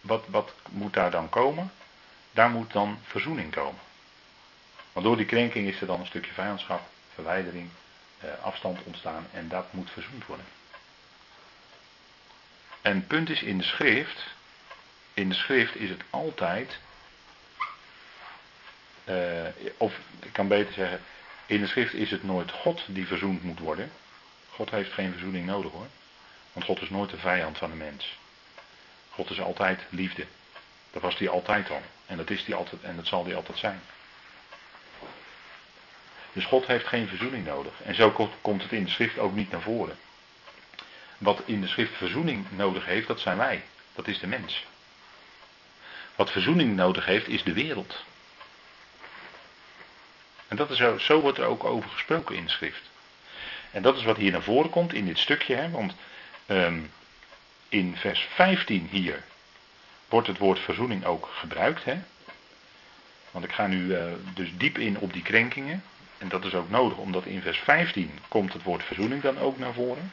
[0.00, 1.72] Wat, wat moet daar dan komen?
[2.30, 3.80] Daar moet dan verzoening komen.
[4.92, 6.80] Want door die krenking is er dan een stukje vijandschap,
[7.14, 7.70] verwijdering,
[8.40, 10.46] afstand ontstaan en dat moet verzoend worden.
[12.82, 14.26] En punt is in de schrift,
[15.14, 16.78] in de schrift is het altijd,
[19.04, 21.00] uh, of ik kan beter zeggen,
[21.46, 23.90] in de schrift is het nooit God die verzoend moet worden.
[24.50, 25.86] God heeft geen verzoening nodig hoor.
[26.52, 28.18] Want God is nooit de vijand van de mens.
[29.10, 30.26] God is altijd liefde.
[30.90, 31.82] Dat was hij altijd al.
[32.06, 33.80] En dat is hij altijd en dat zal hij altijd zijn.
[36.34, 37.72] Dus God heeft geen verzoening nodig.
[37.84, 39.96] En zo komt het in de schrift ook niet naar voren.
[41.18, 43.62] Wat in de schrift verzoening nodig heeft, dat zijn wij.
[43.94, 44.64] Dat is de mens.
[46.14, 48.04] Wat verzoening nodig heeft, is de wereld.
[50.48, 52.90] En dat is zo, zo wordt er ook over gesproken in de schrift.
[53.70, 55.54] En dat is wat hier naar voren komt in dit stukje.
[55.54, 55.94] Hè, want
[56.46, 56.92] um,
[57.68, 59.22] in vers 15 hier
[60.08, 61.84] wordt het woord verzoening ook gebruikt.
[61.84, 61.98] Hè?
[63.30, 65.84] Want ik ga nu uh, dus diep in op die krenkingen.
[66.24, 69.58] En dat is ook nodig, omdat in vers 15 komt het woord verzoening dan ook
[69.58, 70.12] naar voren.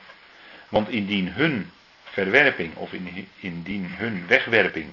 [0.70, 1.72] Want indien hun
[2.04, 2.92] verwerping, of
[3.40, 4.92] indien hun wegwerping,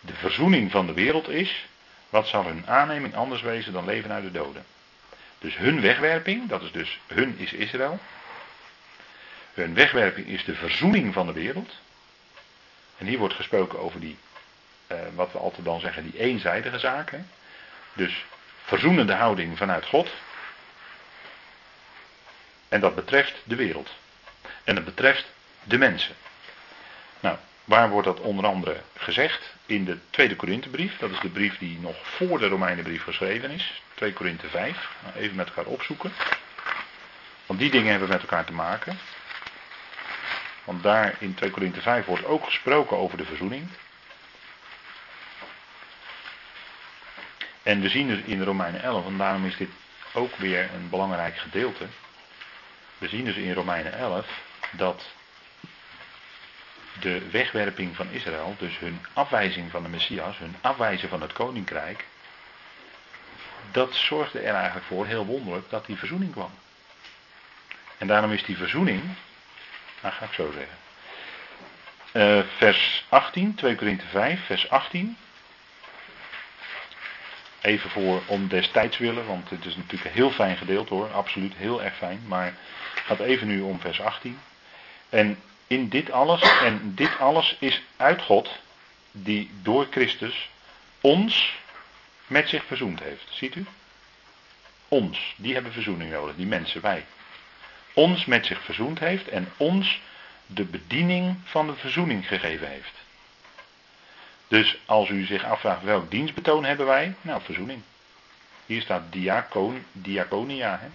[0.00, 1.66] de verzoening van de wereld is,
[2.08, 4.64] wat zal hun aanneming anders wezen dan leven uit de doden?
[5.38, 7.98] Dus hun wegwerping, dat is dus hun is Israël.
[9.54, 11.70] Hun wegwerping is de verzoening van de wereld.
[12.98, 14.16] En hier wordt gesproken over die,
[14.86, 17.28] eh, wat we altijd dan zeggen, die eenzijdige zaken.
[17.92, 18.24] Dus
[18.64, 20.10] verzoenende houding vanuit God.
[22.74, 23.90] En dat betreft de wereld.
[24.64, 25.26] En dat betreft
[25.62, 26.14] de mensen.
[27.20, 29.54] Nou, waar wordt dat onder andere gezegd?
[29.66, 30.98] In de tweede Korinthebrief.
[30.98, 33.82] Dat is de brief die nog voor de Romeinenbrief geschreven is.
[33.94, 34.88] 2 Korinthe 5.
[35.02, 36.12] Nou, even met elkaar opzoeken.
[37.46, 38.98] Want die dingen hebben met elkaar te maken.
[40.64, 43.68] Want daar in 2 Korinthe 5 wordt ook gesproken over de verzoening.
[47.62, 49.70] En we zien dus in Romeinen 11, en daarom is dit
[50.12, 51.86] ook weer een belangrijk gedeelte.
[53.04, 54.26] We zien dus in Romeinen 11
[54.70, 55.04] dat
[57.00, 62.04] de wegwerping van Israël, dus hun afwijzing van de Messias, hun afwijzen van het koninkrijk,
[63.70, 66.50] dat zorgde er eigenlijk voor, heel wonderlijk, dat die verzoening kwam.
[67.98, 69.02] En daarom is die verzoening,
[70.02, 70.76] nou ga ik zo zeggen.
[72.12, 75.16] Uh, vers 18, 2 Korinthe 5, vers 18.
[77.60, 81.54] Even voor om destijds willen, want het is natuurlijk een heel fijn gedeelte hoor, absoluut
[81.54, 82.22] heel erg fijn.
[82.26, 82.54] Maar
[83.04, 84.40] gaat even nu om vers 18.
[85.08, 88.50] En in dit alles, en dit alles is uit God,
[89.10, 90.48] die door Christus
[91.00, 91.54] ons
[92.26, 93.24] met zich verzoend heeft.
[93.30, 93.66] Ziet u?
[94.88, 97.04] Ons, die hebben verzoening nodig, die mensen, wij.
[97.92, 100.00] Ons met zich verzoend heeft en ons
[100.46, 102.92] de bediening van de verzoening gegeven heeft.
[104.48, 107.82] Dus als u zich afvraagt welk dienstbetoon hebben wij, nou verzoening.
[108.66, 110.78] Hier staat diacoon, diaconia.
[110.80, 110.86] Hè?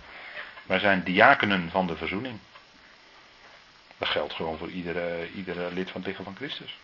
[0.69, 2.39] Wij zijn diakenen van de verzoening.
[3.97, 6.77] Dat geldt gewoon voor iedere, iedere lid van het lichaam van Christus.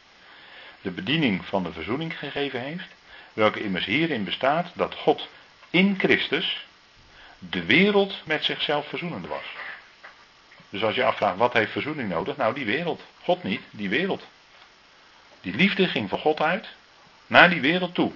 [0.82, 2.88] De bediening van de verzoening gegeven heeft,
[3.34, 5.28] welke immers hierin bestaat dat God
[5.70, 6.66] in Christus
[7.40, 9.46] de wereld met zichzelf verzoenende was.
[10.70, 13.02] Dus als je afvraagt wat heeft verzoening nodig, nou die wereld.
[13.24, 14.24] God niet, die wereld.
[15.42, 16.68] Die liefde ging van God uit
[17.28, 18.12] naar die wereld toe.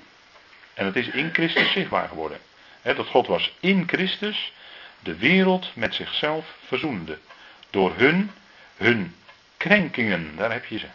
[0.73, 2.39] En het is in Christus zichtbaar geworden.
[2.82, 4.51] dat God was in Christus
[4.99, 7.17] de wereld met zichzelf verzoende.
[7.69, 8.31] Door hun,
[8.77, 9.15] hun
[9.57, 10.88] krenkingen, daar heb je ze.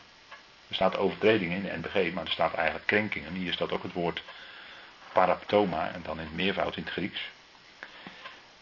[0.68, 3.32] Er staat overtredingen in de NBG, maar er staat eigenlijk krenkingen.
[3.32, 4.22] Hier staat ook het woord
[5.12, 7.20] paraptoma en dan in het meervoud in het Grieks.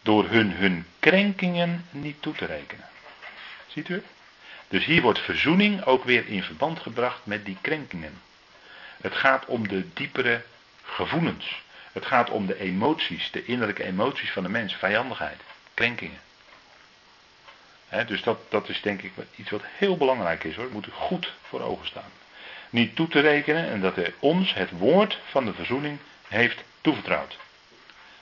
[0.02, 2.88] Door hun hun krenkingen niet toe te rekenen.
[3.66, 4.02] Ziet u?
[4.68, 8.20] Dus hier wordt verzoening ook weer in verband gebracht met die krenkingen.
[9.00, 10.44] Het gaat om de diepere
[10.83, 11.62] gevoelens.
[11.92, 15.40] Het gaat om de emoties, de innerlijke emoties van de mens, vijandigheid,
[15.74, 16.20] krenkingen.
[18.07, 20.68] dus dat, dat is denk ik iets wat heel belangrijk is hoor.
[20.72, 22.11] moet u goed voor ogen staan.
[22.70, 27.38] Niet toe te rekenen en dat hij ons het woord van de verzoening heeft toevertrouwd.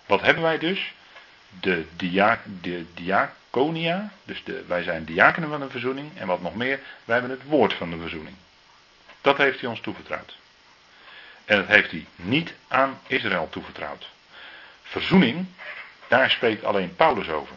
[0.07, 0.95] Wat hebben wij dus?
[1.61, 6.19] De, dia, de diaconia, dus de, wij zijn diakenen van de verzoening.
[6.19, 8.37] En wat nog meer, wij hebben het woord van de verzoening.
[9.21, 10.40] Dat heeft hij ons toevertrouwd.
[11.51, 14.09] En dat heeft hij niet aan Israël toevertrouwd.
[14.83, 15.47] Verzoening,
[16.09, 17.57] daar spreekt alleen Paulus over.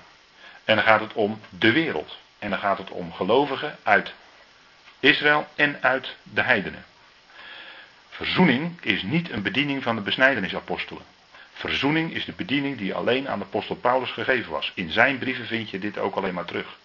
[0.65, 2.17] En dan gaat het om de wereld.
[2.39, 4.13] En dan gaat het om gelovigen uit
[4.99, 6.86] Israël en uit de heidenen.
[8.10, 11.03] Verzoening is niet een bediening van de besnijdenisapostelen.
[11.53, 14.71] Verzoening is de bediening die alleen aan de apostel Paulus gegeven was.
[14.75, 16.77] In zijn brieven vind je dit ook alleen maar terug.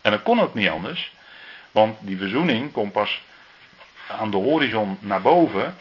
[0.00, 1.12] En dat kon ook niet anders,
[1.70, 3.22] want die verzoening komt pas
[4.06, 5.76] aan de horizon naar boven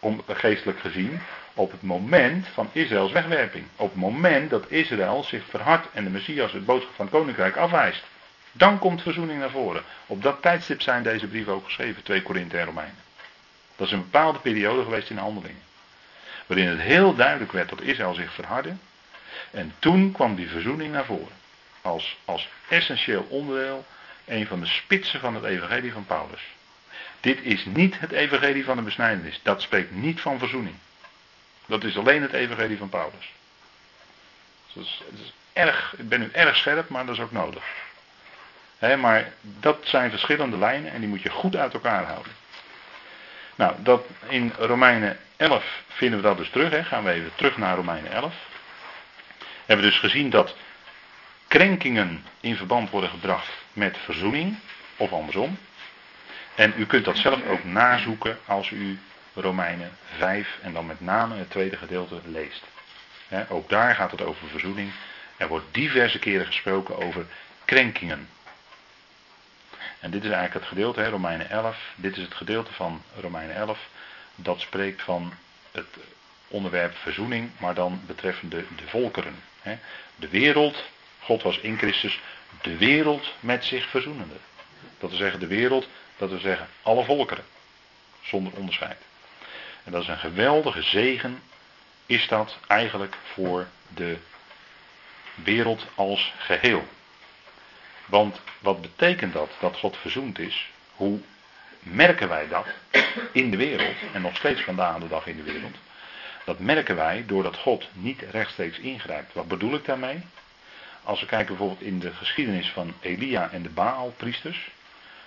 [0.00, 1.20] om, geestelijk gezien,
[1.54, 3.64] op het moment van Israëls wegwerping.
[3.76, 7.56] Op het moment dat Israël zich verhardt en de Messias het boodschap van het koninkrijk
[7.56, 8.04] afwijst.
[8.52, 9.82] Dan komt verzoening naar voren.
[10.06, 12.94] Op dat tijdstip zijn deze brieven ook geschreven, 2 Korinthe en Romeinen.
[13.76, 15.62] Dat is een bepaalde periode geweest in de handelingen.
[16.46, 18.76] Waarin het heel duidelijk werd dat Israël zich verhardde.
[19.50, 21.38] En toen kwam die verzoening naar voren.
[21.82, 23.84] Als, als essentieel onderdeel,
[24.26, 26.42] een van de spitsen van het evangelie van Paulus.
[27.20, 29.40] Dit is niet het evangelie van de besnijdenis.
[29.42, 30.74] Dat spreekt niet van verzoening.
[31.66, 33.32] Dat is alleen het evangelie van Paulus.
[34.72, 37.64] Dus is, is erg, ik ben nu erg scherp, maar dat is ook nodig.
[38.98, 42.32] maar dat zijn verschillende lijnen en die moet je goed uit elkaar houden.
[43.54, 46.88] Nou, dat in Romeinen 11 vinden we dat dus terug.
[46.88, 48.34] Gaan we even terug naar Romeinen 11.
[49.66, 50.56] Hebben we dus gezien dat
[51.48, 54.58] krenkingen in verband worden gebracht met verzoening,
[54.96, 55.58] of andersom.
[56.60, 58.98] En u kunt dat zelf ook nazoeken als u
[59.34, 62.64] Romeinen 5 en dan met name het tweede gedeelte leest.
[63.48, 64.92] ook daar gaat het over verzoening.
[65.36, 67.26] Er wordt diverse keren gesproken over
[67.64, 68.28] krenkingen.
[70.00, 71.92] En dit is eigenlijk het gedeelte, Romeinen 11.
[71.94, 73.78] Dit is het gedeelte van Romeinen 11.
[74.34, 75.32] Dat spreekt van
[75.72, 75.96] het
[76.48, 79.42] onderwerp verzoening, maar dan betreffende de volkeren.
[80.16, 80.84] De wereld,
[81.20, 82.20] God was in Christus,
[82.60, 84.36] de wereld met zich verzoenende.
[84.98, 85.88] Dat wil zeggen de wereld,
[86.20, 87.44] dat wil zeggen alle volkeren.
[88.20, 88.98] Zonder onderscheid.
[89.84, 91.42] En dat is een geweldige zegen,
[92.06, 94.18] is dat eigenlijk voor de
[95.34, 96.84] wereld als geheel.
[98.06, 100.70] Want wat betekent dat, dat God verzoend is?
[100.94, 101.20] Hoe
[101.78, 102.66] merken wij dat
[103.32, 105.76] in de wereld, en nog steeds vandaag de dag in de wereld?
[106.44, 109.32] Dat merken wij doordat God niet rechtstreeks ingrijpt.
[109.32, 110.22] Wat bedoel ik daarmee?
[111.02, 114.70] Als we kijken bijvoorbeeld in de geschiedenis van Elia en de Baal-priesters,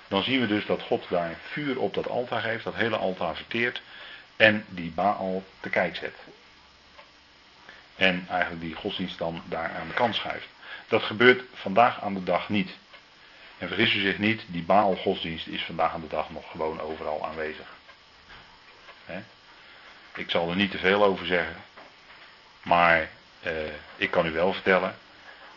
[0.07, 3.35] dan zien we dus dat God daar vuur op dat altaar geeft, dat hele altaar
[3.35, 3.81] verteert
[4.35, 6.15] en die Baal te kijk zet.
[7.95, 10.47] En eigenlijk die godsdienst dan daar aan de kant schuift.
[10.87, 12.71] Dat gebeurt vandaag aan de dag niet.
[13.57, 17.25] En vergis u zich niet, die Baal-godsdienst is vandaag aan de dag nog gewoon overal
[17.25, 17.67] aanwezig.
[20.15, 21.55] Ik zal er niet te veel over zeggen.
[22.61, 23.09] Maar
[23.41, 23.53] eh,
[23.95, 24.95] ik kan u wel vertellen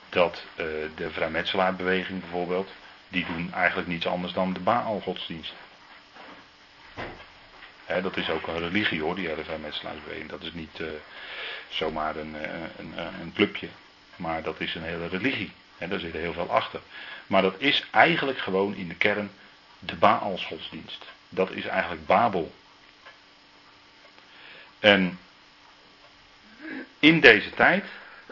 [0.09, 2.71] dat eh, de vrijmetselaarbeweging bijvoorbeeld,
[3.09, 5.53] die doen eigenlijk niets anders dan de Baal-godsdienst.
[8.03, 10.31] dat is ook een religie hoor, die vrijmetselaarsbeweging.
[10.31, 10.89] Dat is niet uh,
[11.69, 13.69] zomaar een, eh, een, een, clubje,
[14.17, 15.53] maar dat is een hele religie.
[15.79, 16.81] He, daar zit heel veel achter.
[17.27, 19.31] Maar dat is eigenlijk gewoon in de kern
[19.79, 21.05] de Baalsgodsdienst.
[21.29, 22.55] Dat is eigenlijk Babel.
[24.79, 25.19] En
[26.99, 27.85] in deze tijd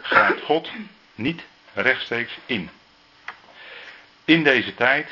[0.02, 0.70] grijpt God
[1.14, 1.42] niet
[1.74, 2.70] rechtstreeks in.
[4.24, 5.10] In deze tijd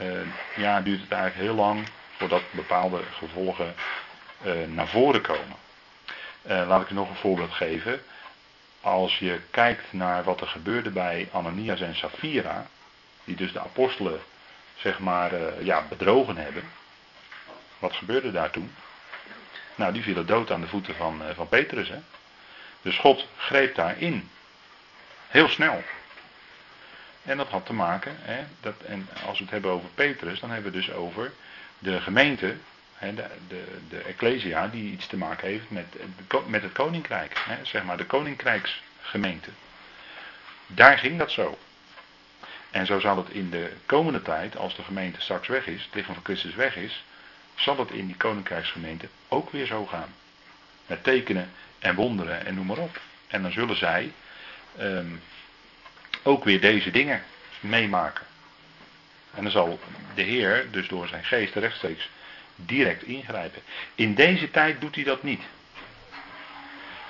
[0.00, 0.20] uh,
[0.56, 3.74] ja, duurt het eigenlijk heel lang voordat bepaalde gevolgen
[4.44, 5.56] uh, naar voren komen.
[6.46, 8.02] Uh, laat ik nog een voorbeeld geven.
[8.80, 12.66] Als je kijkt naar wat er gebeurde bij Ananias en Safira,
[13.24, 14.20] die dus de apostelen
[14.76, 16.62] zeg maar ja, bedrogen hebben.
[17.78, 18.74] Wat gebeurde daar toen?
[19.74, 21.88] Nou, die vielen dood aan de voeten van, van Petrus.
[21.88, 21.98] Hè?
[22.82, 24.30] Dus God greep daarin.
[25.28, 25.82] Heel snel.
[27.24, 30.50] En dat had te maken, hè, dat, en als we het hebben over Petrus, dan
[30.50, 31.32] hebben we dus over
[31.78, 32.56] de gemeente,
[32.94, 35.96] hè, de, de, de Ecclesia, die iets te maken heeft met,
[36.46, 37.38] met het koninkrijk.
[37.38, 39.50] Hè, zeg maar de koninkrijksgemeente.
[40.66, 41.58] Daar ging dat zo.
[42.70, 45.94] En zo zal het in de komende tijd, als de gemeente straks weg is, het
[45.94, 47.04] lichaam van Christus weg is,
[47.54, 50.14] zal het in die koninkrijksgemeente ook weer zo gaan.
[50.86, 53.00] Met tekenen en wonderen en noem maar op.
[53.26, 54.12] En dan zullen zij
[54.80, 55.22] um,
[56.22, 57.22] ook weer deze dingen
[57.60, 58.24] meemaken.
[59.34, 59.80] En dan zal
[60.14, 62.08] de Heer dus door zijn geest rechtstreeks
[62.56, 63.62] direct ingrijpen.
[63.94, 65.42] In deze tijd doet hij dat niet.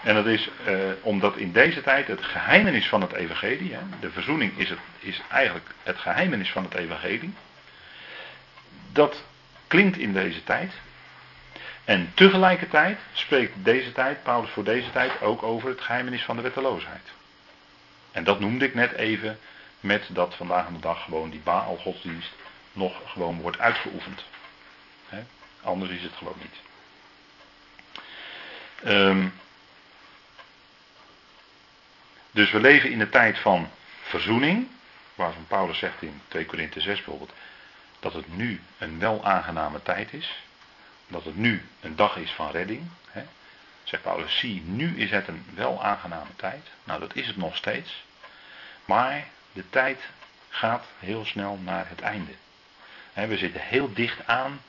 [0.02, 4.10] En dat is uh, omdat in deze tijd het geheimenis van het evangelie, hè, de
[4.10, 7.34] verzoening is, het, is eigenlijk het geheimenis van het evangelie,
[8.92, 9.24] dat
[9.66, 10.72] klinkt in deze tijd.
[11.84, 16.42] En tegelijkertijd spreekt deze tijd, Paulus voor deze tijd, ook over het geheimenis van de
[16.42, 17.10] wetteloosheid.
[18.12, 19.38] En dat noemde ik net even
[19.80, 22.32] met dat vandaag aan de dag gewoon die Baal-godsdienst
[22.72, 24.24] nog gewoon wordt uitgeoefend.
[25.62, 26.60] Anders is het gewoon niet.
[28.84, 29.32] Um,
[32.30, 33.70] dus we leven in de tijd van
[34.02, 34.68] verzoening,
[35.14, 37.32] waarvan Paulus zegt in 2 Korinthe 6 bijvoorbeeld,
[38.00, 40.42] dat het nu een wel aangename tijd is.
[41.08, 42.88] Dat het nu een dag is van redding.
[43.10, 43.22] Hè.
[43.84, 46.68] Zegt Paulus, zie, nu is het een wel aangename tijd.
[46.84, 48.04] Nou, dat is het nog steeds.
[48.84, 50.00] Maar de tijd
[50.48, 52.32] gaat heel snel naar het einde.
[53.12, 54.60] We zitten heel dicht aan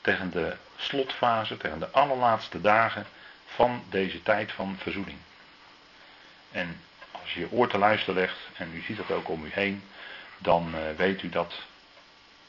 [0.00, 3.06] tegen de slotfase, tegen de allerlaatste dagen
[3.46, 5.18] van deze tijd van verzoening.
[6.50, 6.80] En
[7.10, 9.82] als je je oor te luisteren legt, en u ziet dat ook om u heen,
[10.38, 11.54] dan uh, weet u dat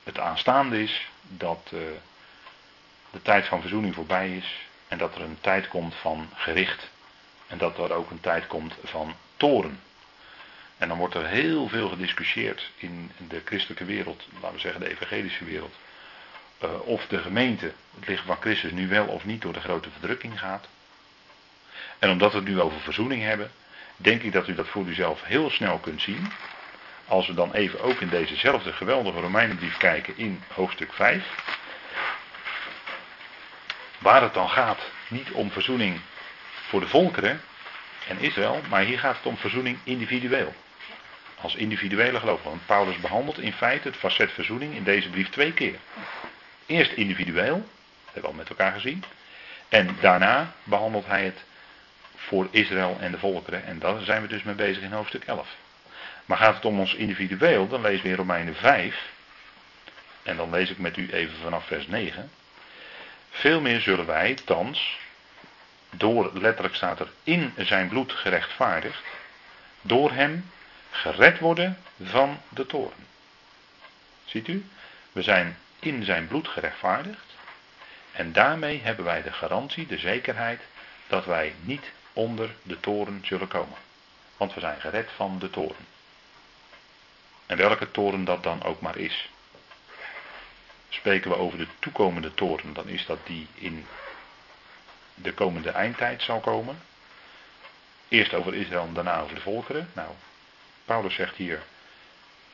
[0.03, 1.79] het aanstaande is, dat uh,
[3.11, 4.61] de tijd van verzoening voorbij is
[4.93, 6.89] en dat er een tijd komt van gericht
[7.47, 9.79] en dat er ook een tijd komt van toren.
[10.77, 14.89] En dan wordt er heel veel gediscussieerd in de christelijke wereld, laten we zeggen de
[14.89, 15.75] evangelische wereld,
[16.63, 19.89] uh, of de gemeente, het lichaam van Christus, nu wel of niet door de grote
[19.91, 20.67] verdrukking gaat.
[21.99, 23.51] En omdat we het nu over verzoening hebben,
[23.97, 26.31] denk ik dat u dat voor uzelf heel snel kunt zien.
[27.07, 31.61] als we dan even ook in dezezelfde geweldige Romeinenbrief kijken in hoofdstuk 5.
[34.03, 35.99] Waar het dan gaat, niet om verzoening
[36.67, 37.41] voor de volkeren
[38.07, 40.53] en Israël, maar hier gaat het om verzoening individueel.
[41.41, 42.49] Als individuele gelovigen.
[42.49, 45.75] Want Paulus behandelt in feite het facet verzoening in deze brief twee keer.
[46.65, 47.65] Eerst individueel, dat
[48.05, 49.03] hebben we al met elkaar gezien.
[49.69, 51.43] En daarna behandelt hij het
[52.15, 53.65] voor Israël en de volkeren.
[53.65, 55.47] En daar zijn we dus mee bezig in hoofdstuk 11.
[56.25, 59.11] Maar gaat het om ons individueel, dan lezen we in Romeinen 5.
[60.23, 62.31] En dan lees ik met u even vanaf vers 9.
[63.33, 64.99] Veel meer zullen wij, thans,
[65.89, 69.03] door, letterlijk staat er, in zijn bloed gerechtvaardigd,
[69.81, 70.51] door hem
[70.91, 73.07] gered worden van de toren.
[74.25, 74.65] Ziet u?
[75.11, 77.35] We zijn in zijn bloed gerechtvaardigd.
[78.11, 80.61] En daarmee hebben wij de garantie, de zekerheid,
[81.07, 83.77] dat wij niet onder de toren zullen komen.
[84.37, 85.85] Want we zijn gered van de toren.
[87.45, 89.29] En welke toren dat dan ook maar is.
[90.93, 93.85] Spreken we over de toekomende toren, dan is dat die in
[95.15, 96.81] de komende eindtijd zal komen.
[98.07, 99.89] Eerst over Israël en daarna over de volkeren.
[99.93, 100.09] Nou,
[100.85, 101.61] Paulus zegt hier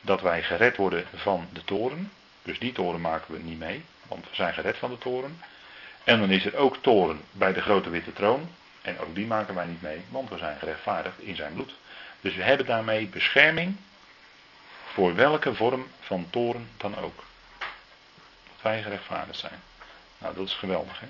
[0.00, 2.12] dat wij gered worden van de toren.
[2.42, 5.42] Dus die toren maken we niet mee, want we zijn gered van de toren.
[6.04, 8.50] En dan is er ook toren bij de grote witte troon.
[8.82, 11.74] En ook die maken wij niet mee, want we zijn gerechtvaardigd in zijn bloed.
[12.20, 13.76] Dus we hebben daarmee bescherming
[14.92, 17.24] voor welke vorm van toren dan ook.
[18.62, 19.62] Wij gerechtvaardigd zijn.
[20.18, 21.06] Nou, dat is geweldig, hè?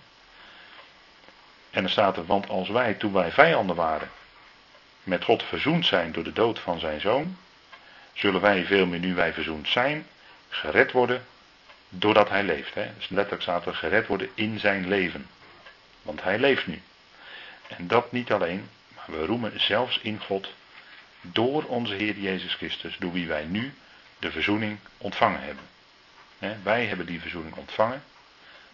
[1.70, 4.10] En er staat er, want als wij, toen wij vijanden waren,
[5.02, 7.36] met God verzoend zijn door de dood van zijn zoon,
[8.12, 10.06] zullen wij veel meer nu wij verzoend zijn,
[10.48, 11.26] gered worden
[11.88, 12.74] doordat hij leeft.
[12.74, 12.90] Hè?
[12.96, 15.26] Dus letterlijk staat er gered worden in zijn leven.
[16.02, 16.82] Want hij leeft nu.
[17.68, 20.52] En dat niet alleen, maar we roemen zelfs in God
[21.20, 23.74] door onze Heer Jezus Christus, door wie wij nu
[24.18, 25.64] de verzoening ontvangen hebben.
[26.62, 28.02] Wij hebben die verzoening ontvangen,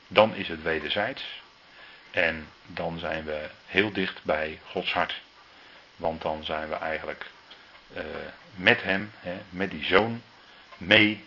[0.08, 1.42] dan is het wederzijds
[2.10, 5.20] en dan zijn we heel dicht bij Gods hart.
[5.96, 7.26] Want dan zijn we eigenlijk
[7.96, 8.02] uh,
[8.54, 10.22] met hem, hè, met die zoon,
[10.76, 11.24] mee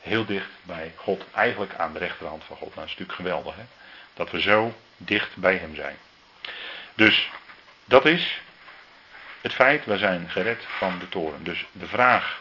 [0.00, 1.24] heel dicht bij God.
[1.34, 2.74] Eigenlijk aan de rechterhand van God.
[2.74, 3.64] Nou, dat is natuurlijk geweldig, hè?
[4.14, 5.96] Dat we zo dicht bij hem zijn.
[6.94, 7.30] Dus
[7.84, 8.40] dat is
[9.40, 11.44] het feit, we zijn gered van de toren.
[11.44, 12.40] Dus de vraag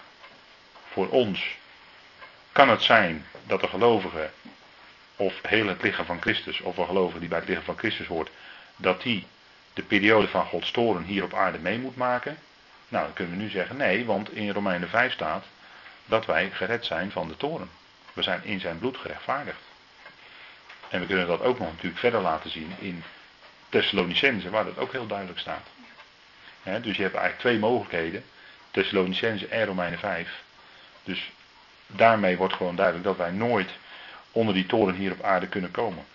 [0.92, 1.58] voor ons,
[2.60, 4.30] kan het zijn dat de gelovige,
[5.16, 8.08] of heel het lichaam van Christus, of een gelovige die bij het lichaam van Christus
[8.08, 8.30] hoort,
[8.76, 9.28] dat die
[9.74, 12.38] de periode van Gods toren hier op aarde mee moet maken?
[12.88, 15.46] Nou, dan kunnen we nu zeggen nee, want in Romeinen 5 staat
[16.06, 17.70] dat wij gered zijn van de toren.
[18.14, 19.62] We zijn in zijn bloed gerechtvaardigd.
[20.90, 23.04] En we kunnen dat ook nog natuurlijk verder laten zien in
[23.70, 25.68] Thessalonicense, waar dat ook heel duidelijk staat.
[26.64, 28.24] dus je hebt eigenlijk twee mogelijkheden,
[28.72, 30.44] Thessalonicense en Romeinen 5.
[31.04, 31.32] Dus
[31.96, 33.70] daarmee wordt gewoon duidelijk dat wij nooit
[34.32, 36.06] onder die toren hier op aarde kunnen komen.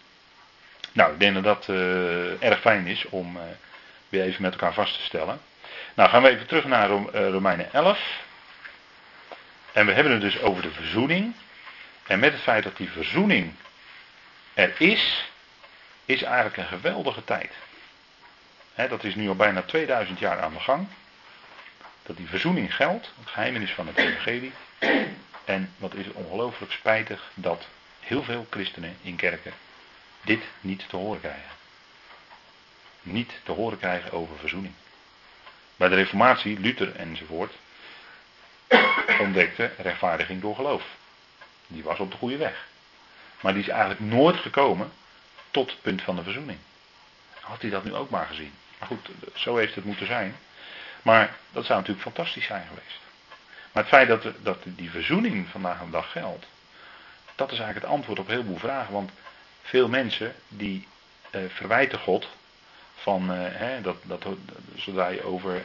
[0.92, 3.42] Nou, ik denk dat dat uh, erg fijn is om uh,
[4.08, 5.40] weer even met elkaar vast te stellen.
[5.94, 8.22] Nou, gaan we even terug naar uh, Romeinen 11.
[9.72, 11.34] En we hebben het dus over de verzoening.
[12.06, 13.54] En met het feit dat die verzoening
[14.54, 15.30] er is,
[16.04, 17.52] is eigenlijk een geweldige tijd.
[18.74, 20.86] dat is nu al bijna 2000 jaar aan de gang.
[22.02, 24.52] Dat die verzoening geldt, het geheimenis van het evangelie.
[25.44, 27.66] En wat is het ongelooflijk spijtig dat
[28.00, 29.52] heel veel christenen in kerken
[30.24, 31.50] dit niet te horen krijgen.
[33.02, 34.74] Niet te horen krijgen over verzoening.
[35.76, 37.52] Bij de Reformatie, Luther enzovoort,
[39.20, 40.84] ontdekte rechtvaardiging door geloof.
[41.66, 42.66] Die was op de goede weg.
[43.40, 44.92] Maar die is eigenlijk nooit gekomen
[45.50, 46.58] tot het punt van de verzoening.
[47.40, 48.52] Had hij dat nu ook maar gezien.
[48.78, 50.36] Maar goed, zo heeft het moeten zijn.
[51.02, 53.03] Maar dat zou natuurlijk fantastisch zijn geweest.
[53.74, 56.46] Maar het feit dat, dat die verzoening vandaag de dag geldt,
[57.34, 58.92] dat is eigenlijk het antwoord op heel veel vragen.
[58.92, 59.10] Want
[59.62, 60.86] veel mensen die
[61.30, 62.28] eh, verwijten God
[62.94, 64.26] van eh, hè, dat, dat,
[64.76, 65.62] zodra je over eh,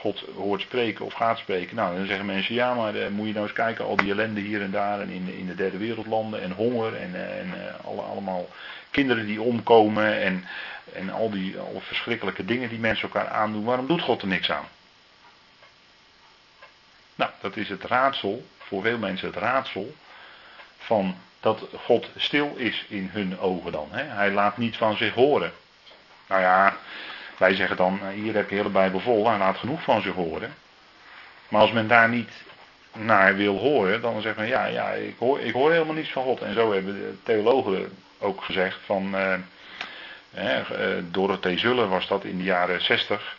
[0.00, 1.76] God hoort spreken of gaat spreken.
[1.76, 4.40] Nou, dan zeggen mensen, ja, maar uh, moet je nou eens kijken, al die ellende
[4.40, 7.54] hier en daar en in, in de derde wereldlanden en honger en, eh, en
[7.84, 8.48] alle, allemaal
[8.90, 10.44] kinderen die omkomen en,
[10.92, 13.64] en al die alle verschrikkelijke dingen die mensen elkaar aandoen.
[13.64, 14.64] Waarom doet God er niks aan?
[17.40, 19.94] Dat is het raadsel, voor veel mensen het raadsel
[20.78, 23.88] van dat God stil is in hun ogen dan.
[23.90, 24.02] Hè?
[24.02, 25.52] Hij laat niet van zich horen.
[26.26, 26.76] Nou ja,
[27.36, 30.02] wij zeggen dan, eh, hier heb je de hele Bijbel vol, hij laat genoeg van
[30.02, 30.54] zich horen.
[31.48, 32.30] Maar als men daar niet
[32.92, 36.22] naar wil horen, dan zeggen men, ja, ja ik, hoor, ik hoor helemaal niets van
[36.22, 36.40] God.
[36.40, 39.34] En zo hebben de theologen ook gezegd van, uh,
[40.30, 43.36] eh, Dorothee Zuller was dat in de jaren 60,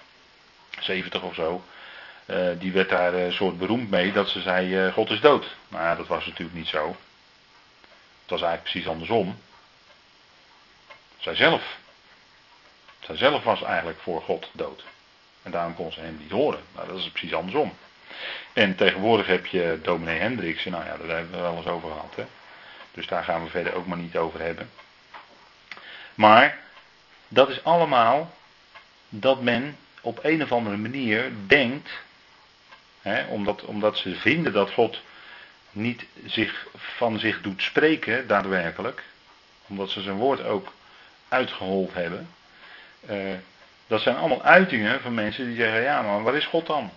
[0.80, 1.64] 70 of zo.
[2.26, 5.56] Eh, die werd daar een soort beroemd mee dat ze zei: God is dood.
[5.68, 6.88] Maar dat was natuurlijk niet zo.
[8.22, 9.38] Het was eigenlijk precies andersom.
[11.18, 11.78] Zijzelf.
[13.00, 14.84] Zijzelf was eigenlijk voor God dood.
[15.44, 16.62] En daarom kon ze hem niet horen.
[16.76, 17.74] Maar dat is precies andersom.
[18.54, 20.66] En tegenwoordig heb je dominee Hendricks.
[20.66, 22.16] Nou ja, daar hebben we wel eens over gehad.
[22.16, 22.26] Hè?
[22.92, 24.70] Dus daar gaan we verder ook maar niet over hebben.
[26.16, 26.60] Maar
[27.28, 28.32] dat is allemaal
[29.10, 31.90] dat men op een of andere manier denkt,
[33.30, 35.02] omdat, omdat ze vinden dat God
[35.72, 39.04] niet zich, van zich doet spreken, daadwerkelijk,
[39.68, 40.74] omdat ze zijn woord ook
[41.28, 42.30] uitgehold hebben.
[43.10, 43.34] Uh,
[43.88, 46.92] dat zijn allemaal uitingen van mensen die zeggen, ja maar waar is God dan?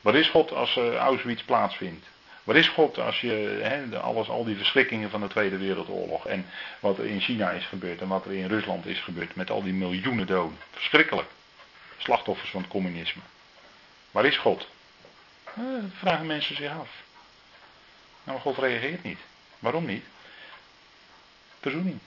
[0.00, 2.06] Waar is God als uh, Auschwitz plaatsvindt?
[2.44, 6.46] Waar is God als je alles, al die verschrikkingen van de Tweede Wereldoorlog en
[6.80, 9.62] wat er in China is gebeurd en wat er in Rusland is gebeurd met al
[9.62, 10.58] die miljoenen doden.
[10.70, 11.28] Verschrikkelijk.
[11.96, 13.22] Slachtoffers van het communisme.
[14.10, 14.68] Waar is God?
[15.56, 16.90] Eh, vragen mensen zich af.
[18.24, 19.18] Nou, God reageert niet.
[19.58, 20.04] Waarom niet?
[21.60, 21.98] Verzoening.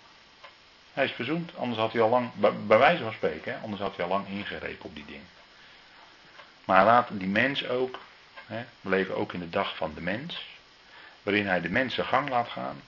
[0.94, 4.06] Hij is verzoend, anders had hij al lang, bij, wijze van spreken, anders had hij
[4.06, 5.28] al lang ingrepen op die dingen.
[6.66, 8.00] Maar laat die mens ook,
[8.46, 10.46] hè, we leven ook in de dag van de mens,
[11.24, 12.82] waarin hij de mensen gang laat gaan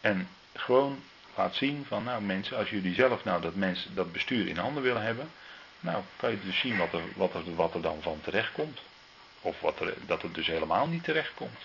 [0.00, 1.02] en gewoon
[1.34, 3.52] laat zien van, nou mensen, als jullie zelf nou dat,
[3.94, 5.30] dat bestuur in handen willen hebben,
[5.80, 8.80] nou kan je dus zien wat er, wat wat er dan van terecht komt.
[9.40, 11.60] Of wat er, dat het dus helemaal niet terecht komt.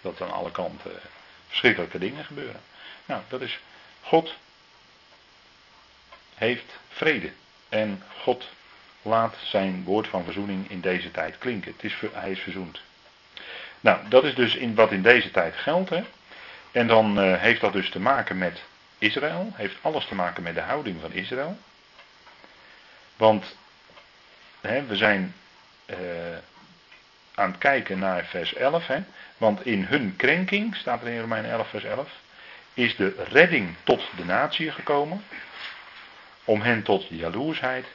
[0.00, 1.00] Dat aan alle kanten
[1.48, 2.60] verschrikkelijke dingen gebeuren.
[3.04, 3.60] Nou, dat is
[4.00, 4.34] God
[6.34, 7.30] heeft vrede.
[7.68, 8.48] En God
[9.02, 11.72] laat zijn woord van verzoening in deze tijd klinken.
[11.72, 12.80] Het is, hij is verzoend.
[13.80, 15.90] Nou, dat is dus in, wat in deze tijd geldt.
[15.90, 16.04] Hè?
[16.72, 18.62] En dan uh, heeft dat dus te maken met
[18.98, 19.50] Israël.
[19.54, 21.58] Heeft alles te maken met de houding van Israël.
[23.16, 23.56] Want
[24.60, 25.34] hè, we zijn
[25.86, 25.96] uh,
[27.40, 28.86] aan het kijken naar vers 11.
[28.86, 29.02] Hè?
[29.38, 32.10] Want in hun krenking, staat er in Romein 11 vers 11,
[32.74, 35.24] is de redding tot de natie gekomen
[36.44, 37.86] om hen tot jaloersheid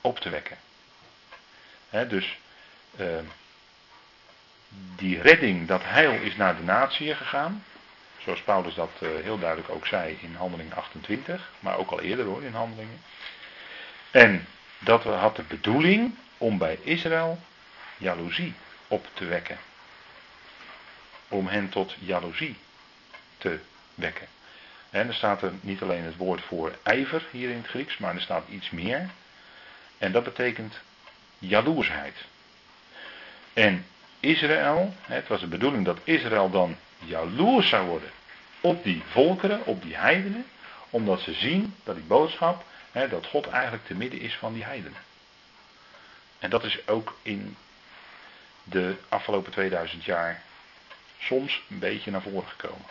[0.00, 0.56] op te wekken.
[2.08, 2.38] dus
[3.00, 3.06] uh,
[4.96, 7.64] die redding, dat heil is naar de natie gegaan.
[8.18, 12.24] Zoals Paulus dat uh, heel duidelijk ook zei in handeling 28, maar ook al eerder
[12.24, 13.00] hoor in handelingen.
[14.10, 14.46] En
[14.78, 17.38] dat had de bedoeling om bij Israël
[17.96, 18.54] jaloezie
[18.90, 19.58] op te wekken.
[21.28, 22.56] Om hen tot jaloezie
[23.38, 23.58] te
[23.94, 24.26] wekken.
[24.90, 28.14] En er staat er niet alleen het woord voor ijver hier in het Grieks, maar
[28.14, 29.10] er staat iets meer.
[29.98, 30.74] En dat betekent
[31.38, 32.16] jaloersheid.
[33.52, 33.86] En
[34.20, 38.10] Israël, het was de bedoeling dat Israël dan jaloers zou worden
[38.60, 40.46] op die volkeren, op die heidenen,
[40.90, 44.98] omdat ze zien dat die boodschap, dat God eigenlijk te midden is van die heidenen.
[46.38, 47.56] En dat is ook in
[48.64, 50.42] de afgelopen 2000 jaar
[51.18, 52.86] soms een beetje naar voren gekomen.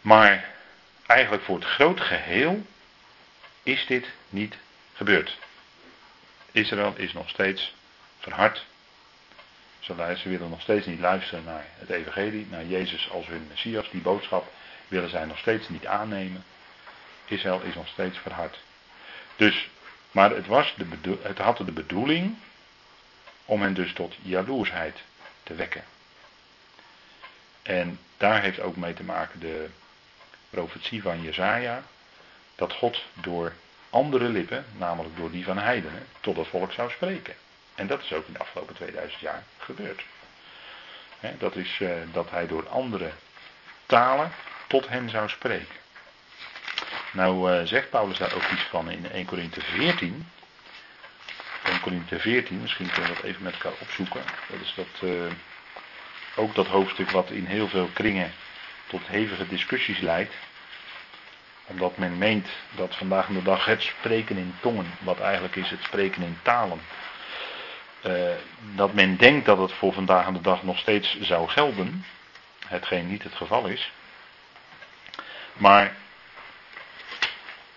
[0.00, 0.48] Maar
[1.06, 2.66] eigenlijk voor het groot geheel
[3.62, 4.56] is dit niet
[4.92, 5.38] gebeurd.
[6.52, 7.74] Israël is nog steeds
[8.18, 8.66] verhard.
[9.80, 13.90] Ze willen nog steeds niet luisteren naar het evangelie, naar Jezus als hun Messias.
[13.90, 14.52] Die boodschap
[14.88, 16.44] willen zij nog steeds niet aannemen.
[17.24, 18.58] Israël is nog steeds verhard.
[19.36, 19.68] Dus,
[20.10, 22.36] maar het, was de het had de bedoeling
[23.50, 24.98] om hen dus tot jaloersheid
[25.42, 25.84] te wekken.
[27.62, 29.68] En daar heeft ook mee te maken de
[30.50, 31.82] profetie van Jezaja,
[32.54, 33.52] dat God door
[33.90, 37.34] andere lippen, namelijk door die van heidenen, tot het volk zou spreken.
[37.74, 40.04] En dat is ook in de afgelopen 2000 jaar gebeurd.
[41.38, 43.10] dat is uh, dat hij door andere
[43.86, 44.32] talen
[44.66, 45.76] tot hen zou spreken.
[47.12, 50.26] Nou uh, zegt Paulus daar ook iets van in 1 Korinthe 14.
[51.64, 54.22] 1 Korinthe 14, misschien kunnen we dat even met elkaar opzoeken.
[54.48, 55.32] Dat is dat, uh,
[56.36, 58.32] ook dat hoofdstuk wat in heel veel kringen
[58.86, 60.34] tot hevige discussies leidt.
[61.64, 65.82] Omdat men meent dat vandaag de dag het spreken in tongen, wat eigenlijk is het
[65.82, 66.80] spreken in talen,
[68.06, 68.34] uh,
[68.74, 72.04] dat men denkt dat het voor vandaag de dag nog steeds zou gelden,
[72.66, 73.92] hetgeen niet het geval is.
[75.52, 75.96] Maar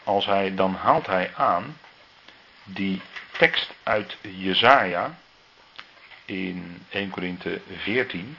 [0.04, 1.78] als hij, dan haalt hij aan
[2.64, 3.02] die
[3.38, 5.18] tekst uit Jezaja
[6.26, 8.38] in 1 Korinthe 14.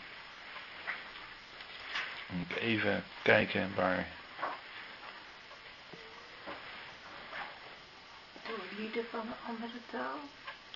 [2.27, 4.07] Moet ik even kijken waar.
[8.47, 10.19] Door lieden van een andere taal?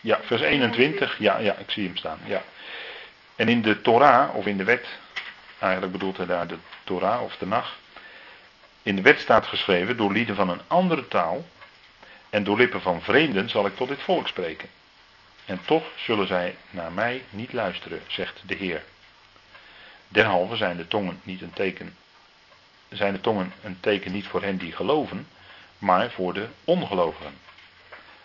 [0.00, 1.18] Ja, vers 21.
[1.18, 2.18] Ja, ja, ik zie hem staan.
[2.24, 2.42] Ja.
[3.36, 4.86] En in de Torah, of in de wet,
[5.58, 7.76] eigenlijk bedoelt hij daar de Torah of de nacht.
[8.82, 11.44] In de wet staat geschreven, door lieden van een andere taal
[12.30, 14.68] en door lippen van vreemden zal ik tot dit volk spreken.
[15.44, 18.84] En toch zullen zij naar mij niet luisteren, zegt de Heer.
[20.08, 21.96] Derhalve zijn de tongen niet een teken.
[22.88, 25.28] Zijn de tongen een teken niet voor hen die geloven,
[25.78, 27.38] maar voor de ongelovigen.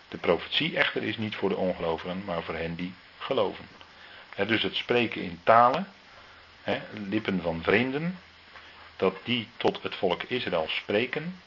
[0.08, 3.68] De profetie echter is niet voor de ongelovigen, maar voor hen die geloven.
[4.46, 5.88] dus het spreken in talen,
[7.08, 8.18] lippen van vreemden,
[8.96, 11.40] dat die tot het volk Israël spreken,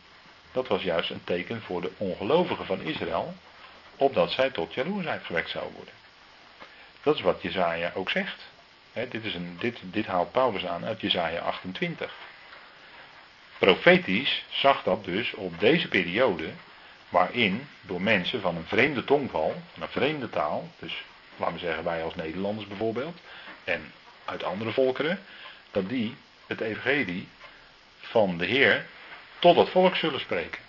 [0.52, 3.36] dat was juist een teken voor de ongelovigen van Israël,
[3.96, 5.94] opdat zij tot jaloersheid gewekt zouden worden.
[7.04, 8.42] Dat is wat Jezaja ook zegt.
[8.94, 12.14] dit, is een, dit, dit haalt Paulus aan uit Jezaja 28.
[13.58, 16.50] Profetisch zag dat dus op deze periode,
[17.10, 21.04] waarin door mensen van een vreemde tongval, van een vreemde taal, dus
[21.38, 23.18] laten we zeggen wij als Nederlanders bijvoorbeeld,
[23.64, 23.92] en
[24.26, 25.20] uit andere volkeren,
[25.72, 26.16] dat die
[26.48, 27.28] het evangelie
[28.00, 28.86] van de Heer
[29.40, 30.62] tot het volk zullen spreken.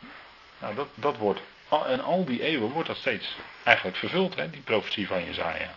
[0.59, 1.41] Nou, dat, dat wordt,
[1.87, 5.75] en al die eeuwen wordt dat steeds eigenlijk vervuld, hè, die profetie van Jezaja.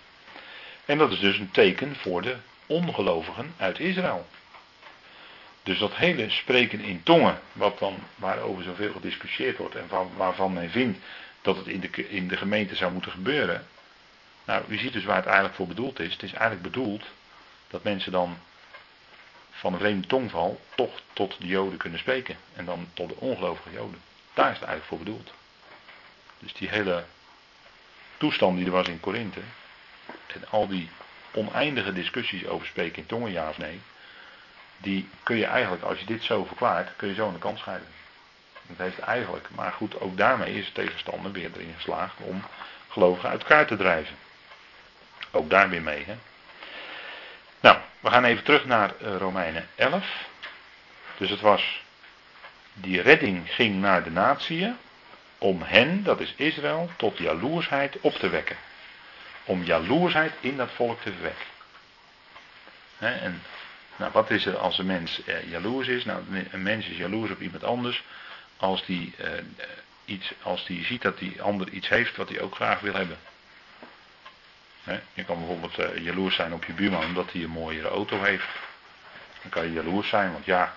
[0.85, 2.35] En dat is dus een teken voor de
[2.65, 4.27] ongelovigen uit Israël.
[5.63, 10.53] Dus dat hele spreken in tongen, wat dan, waarover zoveel gediscussieerd wordt en van, waarvan
[10.53, 10.99] men vindt
[11.41, 13.67] dat het in de, in de gemeente zou moeten gebeuren.
[14.45, 16.13] Nou, u ziet dus waar het eigenlijk voor bedoeld is.
[16.13, 17.03] Het is eigenlijk bedoeld
[17.67, 18.37] dat mensen dan
[19.61, 22.37] van een vreemde tongval toch tot de Joden kunnen spreken.
[22.55, 24.01] En dan tot de ongelovige Joden.
[24.33, 25.33] Daar is het eigenlijk voor bedoeld.
[26.39, 27.05] Dus die hele
[28.17, 29.39] toestand die er was in Korinthe.
[30.27, 30.89] En al die
[31.31, 33.81] oneindige discussies over spreken in tongen, ja of nee.
[34.77, 37.59] Die kun je eigenlijk, als je dit zo verklaart, kun je zo aan de kant
[37.59, 37.91] schuiven.
[38.67, 42.43] Dat heeft eigenlijk, maar goed, ook daarmee is de tegenstander weer erin geslaagd om
[42.89, 44.15] gelovigen uit elkaar te drijven.
[45.31, 46.15] Ook daar weer mee, hè.
[48.01, 50.27] We gaan even terug naar eh, Romeinen 11.
[51.17, 51.83] Dus het was,
[52.73, 54.77] die redding ging naar de natieën
[55.37, 58.55] om hen, dat is Israël, tot jaloersheid op te wekken.
[59.43, 61.45] Om jaloersheid in dat volk te verwekken.
[62.97, 63.41] en
[63.95, 66.05] nou, wat is er als een mens eh, jaloers is?
[66.05, 68.03] Nou, een mens is jaloers op iemand anders
[68.57, 69.29] als die, eh,
[70.05, 73.17] iets, als die ziet dat die ander iets heeft wat hij ook graag wil hebben.
[75.13, 78.47] Je kan bijvoorbeeld uh, jaloers zijn op je buurman omdat hij een mooiere auto heeft.
[79.41, 80.73] Dan kan je jaloers zijn, want ja,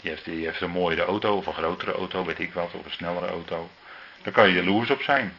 [0.00, 2.90] die heeft, heeft een mooiere auto of een grotere auto, weet ik wat, of een
[2.90, 3.70] snellere auto.
[4.22, 5.36] Dan kan je jaloers op zijn.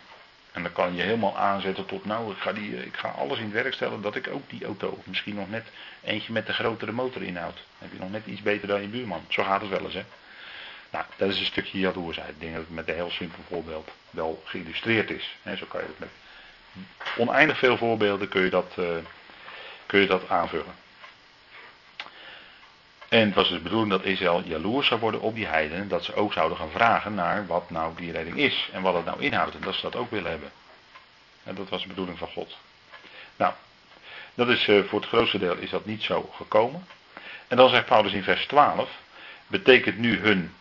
[0.51, 3.43] En dan kan je helemaal aanzetten tot, nou, ik ga, die, ik ga alles in
[3.43, 5.67] het werk stellen dat ik ook die auto, of misschien nog net
[6.03, 7.63] eentje met de grotere motor inhoud.
[7.77, 9.25] Heb je nog net iets beter dan je buurman.
[9.29, 10.03] Zo gaat het wel eens, hè.
[10.91, 12.29] Nou, dat is een stukje jaloersheid.
[12.29, 15.38] Ik denk dat het met een heel simpel voorbeeld wel geïllustreerd is.
[15.57, 16.09] Zo kan je het met
[17.17, 18.86] oneindig veel voorbeelden kun je dat, uh,
[19.86, 20.86] kun je dat aanvullen.
[23.09, 25.88] En het was dus de bedoeling dat Israël jaloers zou worden op die heidenen.
[25.88, 28.69] Dat ze ook zouden gaan vragen naar wat nou die redding is.
[28.73, 29.55] En wat het nou inhoudt.
[29.55, 30.51] En dat ze dat ook willen hebben.
[31.43, 32.57] En dat was de bedoeling van God.
[33.36, 33.53] Nou,
[34.34, 36.88] dat is uh, voor het grootste deel is dat niet zo gekomen.
[37.47, 38.89] En dan zegt Paulus in vers 12.
[39.47, 40.53] Betekent nu hun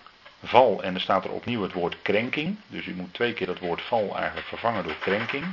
[0.44, 0.82] val.
[0.82, 2.58] En er staat er opnieuw het woord krenking.
[2.66, 5.44] Dus u moet twee keer dat woord val eigenlijk vervangen door krenking.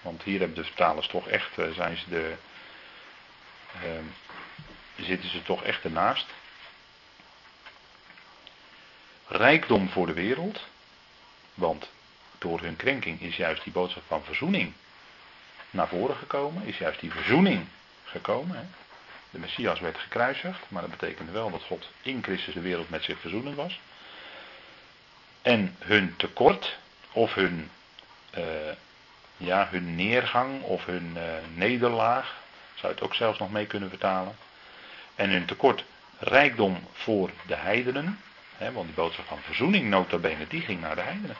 [0.00, 2.34] Want hier hebben de vertalers toch echt, eh, zijn ze de,
[3.84, 6.26] uh, zitten ze toch echt ernaast.
[9.26, 10.66] Rijkdom voor de wereld,
[11.54, 11.90] want
[12.38, 14.72] door hun krenking is juist die boodschap van verzoening
[15.70, 17.66] naar voren gekomen, is juist die verzoening
[18.04, 18.56] gekomen.
[18.56, 18.64] Hè?
[19.30, 23.04] De Messias werd gekruisigd, maar dat betekende wel dat God in Christus de wereld met
[23.04, 23.80] zich verzoenen was.
[25.42, 26.76] En hun tekort,
[27.12, 27.70] of hun
[28.38, 28.44] uh,
[29.38, 31.22] ja, hun neergang of hun uh,
[31.54, 32.36] nederlaag,
[32.74, 34.36] zou je het ook zelfs nog mee kunnen vertalen.
[35.14, 35.84] En hun tekort
[36.18, 38.20] rijkdom voor de heidenen,
[38.56, 41.36] hè, want die boodschap van verzoening nota bene, die ging naar de heidenen.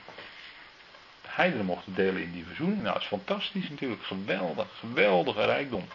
[1.22, 2.82] De heidenen mochten delen in die verzoening.
[2.82, 5.88] Nou, dat is fantastisch natuurlijk, geweldig, geweldige rijkdom.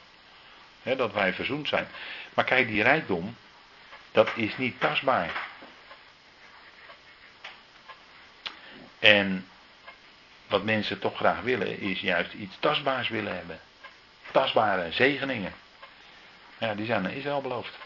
[0.84, 1.88] Hè, dat wij verzoend zijn.
[2.34, 3.36] Maar kijk, die rijkdom,
[4.12, 5.32] dat is niet tastbaar.
[9.00, 9.48] En
[10.54, 13.60] wat mensen toch graag willen, is juist iets tastbaars willen hebben.
[14.32, 15.54] Tastbare zegeningen.
[16.58, 17.78] Ja, die zijn aan Israël beloofd.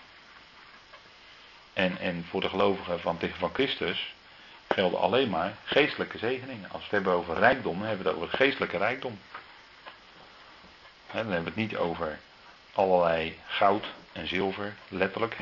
[1.73, 4.13] En, en voor de gelovigen van, van Christus
[4.67, 6.63] gelden alleen maar geestelijke zegeningen.
[6.63, 9.19] Als we het hebben over rijkdom, dan hebben we het over geestelijke rijkdom.
[11.11, 12.19] dan hebben we het niet over
[12.73, 15.35] allerlei goud en zilver, letterlijk.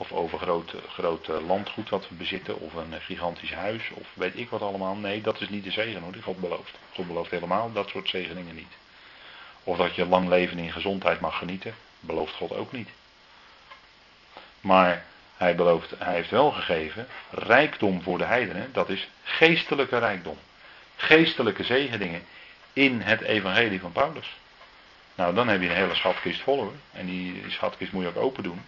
[0.00, 2.60] Of over groot, groot landgoed wat we bezitten.
[2.60, 3.90] Of een gigantisch huis.
[3.90, 4.94] Of weet ik wat allemaal.
[4.94, 6.78] Nee, dat is niet de zegen hoor, die God belooft.
[6.94, 8.76] God belooft helemaal dat soort zegeningen niet.
[9.64, 11.74] Of dat je lang leven in gezondheid mag genieten.
[12.00, 12.88] Belooft God ook niet.
[14.60, 15.04] Maar
[15.36, 18.72] hij, belooft, hij heeft wel gegeven rijkdom voor de heidenen.
[18.72, 20.38] Dat is geestelijke rijkdom.
[20.96, 22.22] Geestelijke zegeningen
[22.72, 24.36] in het evangelie van Paulus.
[25.14, 26.72] Nou, dan heb je een hele schatkist vol hoor.
[26.92, 28.60] En die schatkist moet je ook open doen.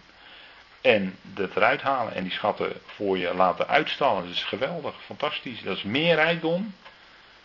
[0.81, 4.23] En dat eruit halen en die schatten voor je laten uitstallen.
[4.23, 5.63] Dat is geweldig, fantastisch.
[5.63, 6.73] Dat is meer rijkdom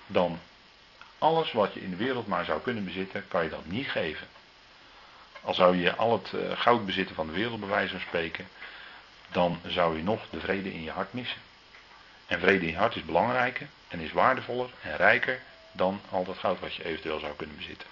[0.07, 0.39] dan
[1.19, 4.27] alles wat je in de wereld maar zou kunnen bezitten, kan je dat niet geven.
[5.43, 8.49] Al zou je al het eh, goud bezitten van de wereld, bij wijze van spreken,
[9.29, 11.41] dan zou je nog de vrede in je hart missen.
[12.27, 15.41] En vrede in je hart is belangrijker en is waardevoller en rijker
[15.73, 17.89] dan al dat goud wat je eventueel zou kunnen bezitten.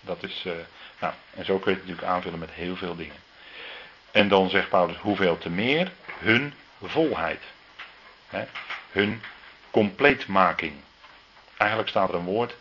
[0.00, 0.52] Dat is, uh,
[1.00, 3.16] nou, en zo kun je het natuurlijk aanvullen met heel veel dingen.
[4.10, 7.42] En dan zegt Paulus, hoeveel te meer hun volheid.
[8.90, 9.22] hun
[9.70, 10.74] compleetmaking.
[11.56, 12.56] Eigenlijk staat er een woord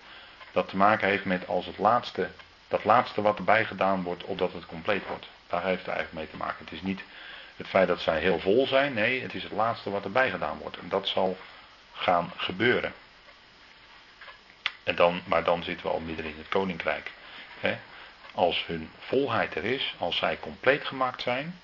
[0.51, 2.30] dat te maken heeft met als het laatste,
[2.68, 5.28] dat laatste wat erbij gedaan wordt, opdat het compleet wordt.
[5.47, 6.66] Daar heeft het eigenlijk mee te maken.
[6.66, 7.01] Het is niet
[7.55, 10.57] het feit dat zij heel vol zijn, nee, het is het laatste wat erbij gedaan
[10.57, 10.78] wordt.
[10.78, 11.38] En dat zal
[11.93, 12.93] gaan gebeuren.
[14.86, 17.11] En dan, maar dan zitten we al midden in het koninkrijk.
[18.31, 21.59] Als hun volheid er is, als zij compleet gemaakt zijn,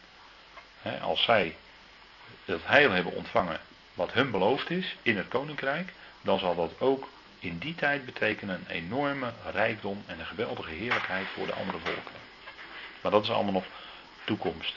[1.02, 1.56] als zij
[2.46, 3.60] het heil hebben ontvangen
[3.94, 7.08] wat hun beloofd is in het koninkrijk, dan zal dat ook
[7.40, 12.20] in die tijd betekenen een enorme rijkdom en een geweldige heerlijkheid voor de andere volken.
[13.02, 13.66] Maar dat is allemaal nog
[14.24, 14.76] toekomst.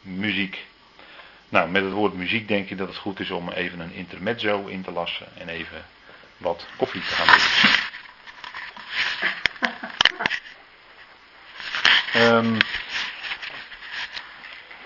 [0.00, 0.66] Muziek.
[1.48, 4.66] Nou, met het woord muziek denk ik dat het goed is om even een intermezzo
[4.66, 5.84] in te lassen en even
[6.36, 7.84] wat koffie te gaan drinken.
[12.16, 12.56] Um,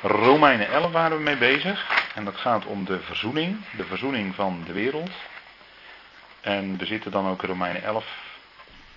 [0.02, 1.86] Romeinen 11 waren we mee bezig.
[2.14, 3.64] En dat gaat om de verzoening.
[3.76, 5.10] De verzoening van de wereld.
[6.40, 8.06] En we zitten dan ook in Romeinen 11.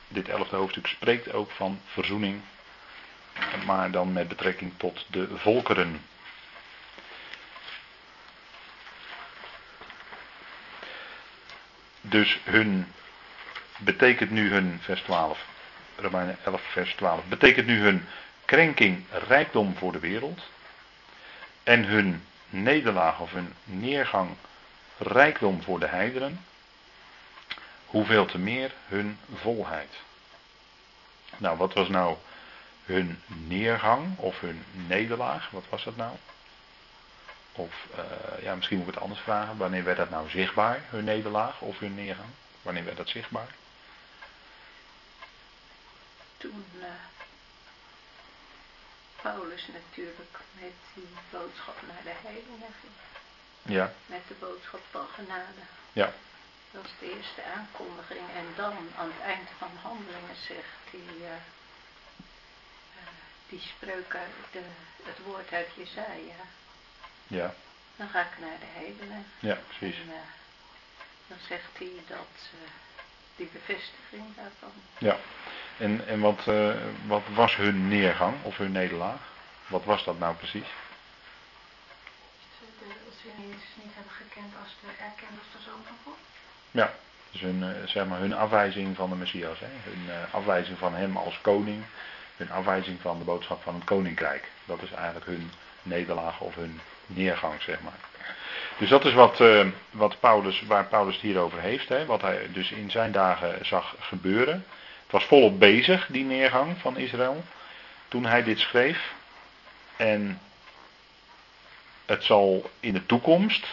[0.08, 2.42] Dit elfde hoofdstuk spreekt ook van verzoening.
[3.66, 6.06] Maar dan met betrekking tot de volkeren.
[12.02, 12.94] Dus hun
[13.78, 15.40] betekent nu hun, vers 12,
[16.04, 18.06] Romeinen 11, vers 12, betekent nu hun
[18.46, 20.42] krenking rijkdom voor de wereld
[21.64, 24.30] en hun nederlaag of hun neergang
[24.98, 26.46] rijkdom voor de heideren,
[27.86, 29.92] hoeveel te meer hun volheid.
[31.38, 32.18] Nou, wat was nou
[32.86, 35.50] hun neergang of hun nederlaag?
[35.50, 36.12] Wat was dat nou?
[37.52, 39.58] Of uh, ja, misschien moet ik het anders vragen.
[39.58, 42.30] Wanneer werd dat nou zichtbaar, hun nederlaag of hun neergang?
[42.62, 43.48] Wanneer werd dat zichtbaar?
[46.44, 46.86] Toen uh,
[49.22, 52.94] Paulus natuurlijk met die boodschap naar de ging.
[53.62, 53.94] Ja.
[54.06, 55.64] Met de boodschap van genade.
[55.94, 56.14] Ja.
[56.72, 58.20] Dat was de eerste aankondiging.
[58.36, 61.44] En dan aan het eind van handelingen zegt die, uh,
[63.50, 64.64] die spreuk uit de,
[65.04, 66.44] het woord uit Jezaja.
[67.28, 67.54] Ja.
[67.96, 69.26] Dan ga ik naar de heidenen.
[69.40, 70.00] Ja, precies.
[70.00, 70.14] En, uh,
[71.28, 72.50] dan zegt hij dat,
[73.36, 74.74] die bevestiging daarvan.
[74.98, 75.18] Ja.
[75.78, 76.70] En, en wat, uh,
[77.08, 79.20] wat was hun neergang of hun nederlaag?
[79.68, 80.68] Wat was dat nou precies?
[82.60, 82.70] Dat
[83.22, 86.18] ze Jezus niet hebben gekend als de erkende als de zoon van God?
[86.72, 86.94] Ja,
[87.32, 89.60] dus hun, uh, zeg maar hun afwijzing van de Messias.
[89.60, 89.68] Hè?
[89.84, 91.84] Hun afwijzing van hem als koning.
[92.38, 94.52] Hun afwijzing van de boodschap van het koninkrijk.
[94.66, 95.52] Dat is eigenlijk hun
[95.82, 98.00] nederlaag of hun neergang, zeg maar.
[98.78, 101.90] Dus dat is wat, uh, wat Paulus, waar Paulus het hier over heeft.
[101.90, 102.06] Hè?
[102.06, 104.66] Wat hij dus in zijn dagen zag gebeuren
[105.14, 107.44] was volop bezig, die neergang van Israël,
[108.08, 109.14] toen hij dit schreef.
[109.96, 110.40] En
[112.06, 113.68] het zal in de toekomst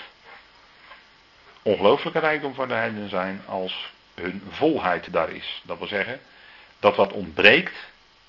[1.63, 5.63] ongelooflijke rijkdom van de heidenen zijn als hun volheid daar is.
[5.65, 6.21] Dat wil zeggen,
[6.79, 7.75] dat wat ontbreekt,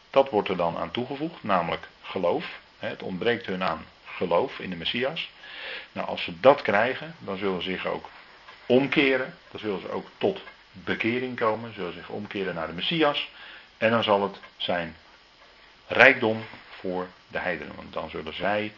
[0.10, 2.60] dat wordt er dan aan toegevoegd, namelijk geloof.
[2.80, 5.30] Het ontbreekt hun aan geloof in de Messias.
[5.92, 8.10] Nou, als ze dat krijgen, dan zullen ze zich ook
[8.66, 9.38] omkeren.
[9.52, 10.42] Dan zullen ze ook tot
[10.72, 13.30] bekering komen, zullen zich omkeren naar de Messias.
[13.78, 14.96] En dan zal het zijn
[15.88, 17.76] rijkdom voor de heidenen.
[17.76, 18.74] Want dan zullen zij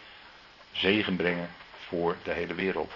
[0.72, 1.50] zegen brengen
[1.88, 2.94] voor de hele wereld.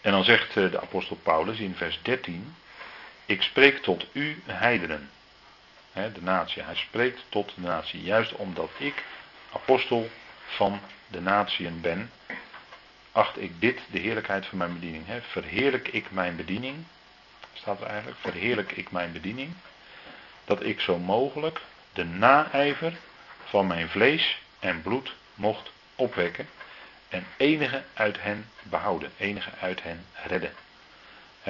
[0.00, 2.54] En dan zegt eh, de apostel Paulus in vers 13:
[3.26, 5.10] Ik spreek tot u heidenen.
[5.92, 6.62] de natie.
[6.62, 8.02] Hij spreekt tot de natie.
[8.02, 9.04] Juist omdat ik
[9.52, 10.10] apostel
[10.46, 12.10] van de natieën ben,
[13.12, 15.04] acht ik dit de heerlijkheid van mijn bediening.
[15.30, 16.84] verheerlijk ik mijn bediening
[17.52, 19.52] staat er eigenlijk, verheerlijk ik mijn bediening,
[20.44, 21.60] dat ik zo mogelijk
[21.92, 22.92] de naijver
[23.44, 26.48] van mijn vlees en bloed mocht opwekken
[27.08, 30.52] en enige uit hen behouden, enige uit hen redden.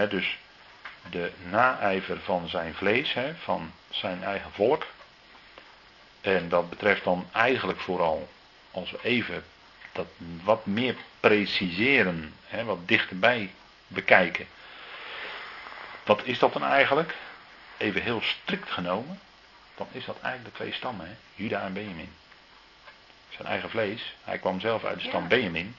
[0.09, 0.38] dus
[1.11, 4.86] de naijver van zijn vlees, van zijn eigen volk.
[6.20, 8.28] En dat betreft dan eigenlijk vooral,
[8.70, 9.44] als we even
[9.92, 10.07] dat
[10.42, 12.34] wat meer preciseren,
[12.64, 13.51] wat dichterbij
[13.86, 14.46] bekijken,
[16.05, 17.14] wat is dat dan eigenlijk?
[17.76, 19.20] Even heel strikt genomen,
[19.74, 21.12] dan is dat eigenlijk de twee stammen, hè?
[21.34, 22.12] Juda en Benjamin.
[23.28, 25.28] Zijn eigen vlees, hij kwam zelf uit de stam Ja.
[25.28, 25.76] Benjamin.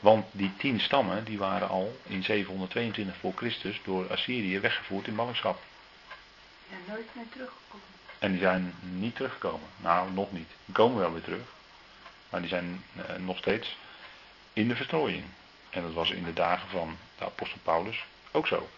[0.00, 5.14] Want die tien stammen, die waren al in 722 voor Christus door Assyrië weggevoerd in
[5.14, 5.60] ballingschap.
[6.68, 7.86] Ja, nooit meer teruggekomen.
[8.18, 9.68] En die zijn niet teruggekomen.
[9.76, 10.48] Nou, nog niet.
[10.64, 11.42] Die komen wel weer terug.
[12.30, 13.76] Maar die zijn eh, nog steeds
[14.52, 15.24] in de verstrooiing.
[15.70, 18.68] En dat was in de dagen van de apostel Paulus ook zo.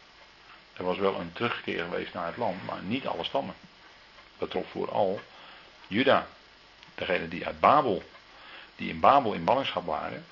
[0.76, 3.54] Er was wel een terugkeer geweest naar het land, maar niet alle stammen.
[4.38, 5.20] Dat trof vooral
[5.86, 6.26] Juda.
[6.94, 8.02] Degene die uit Babel,
[8.76, 10.24] die in Babel in ballingschap waren.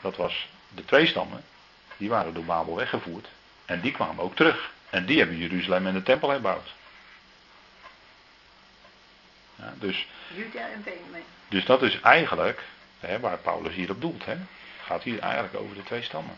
[0.00, 1.44] Dat was de twee stammen.
[1.96, 3.28] Die waren door Babel weggevoerd.
[3.64, 4.72] En die kwamen ook terug.
[4.90, 6.74] En die hebben Jeruzalem en de tempel herbouwd.
[9.54, 11.22] Ja, dus, Juda en Benjamin.
[11.48, 12.62] dus dat is eigenlijk
[13.00, 14.24] hè, waar Paulus hier op doelt.
[14.24, 14.32] Hè.
[14.32, 16.36] Het gaat hier eigenlijk over de twee stammen.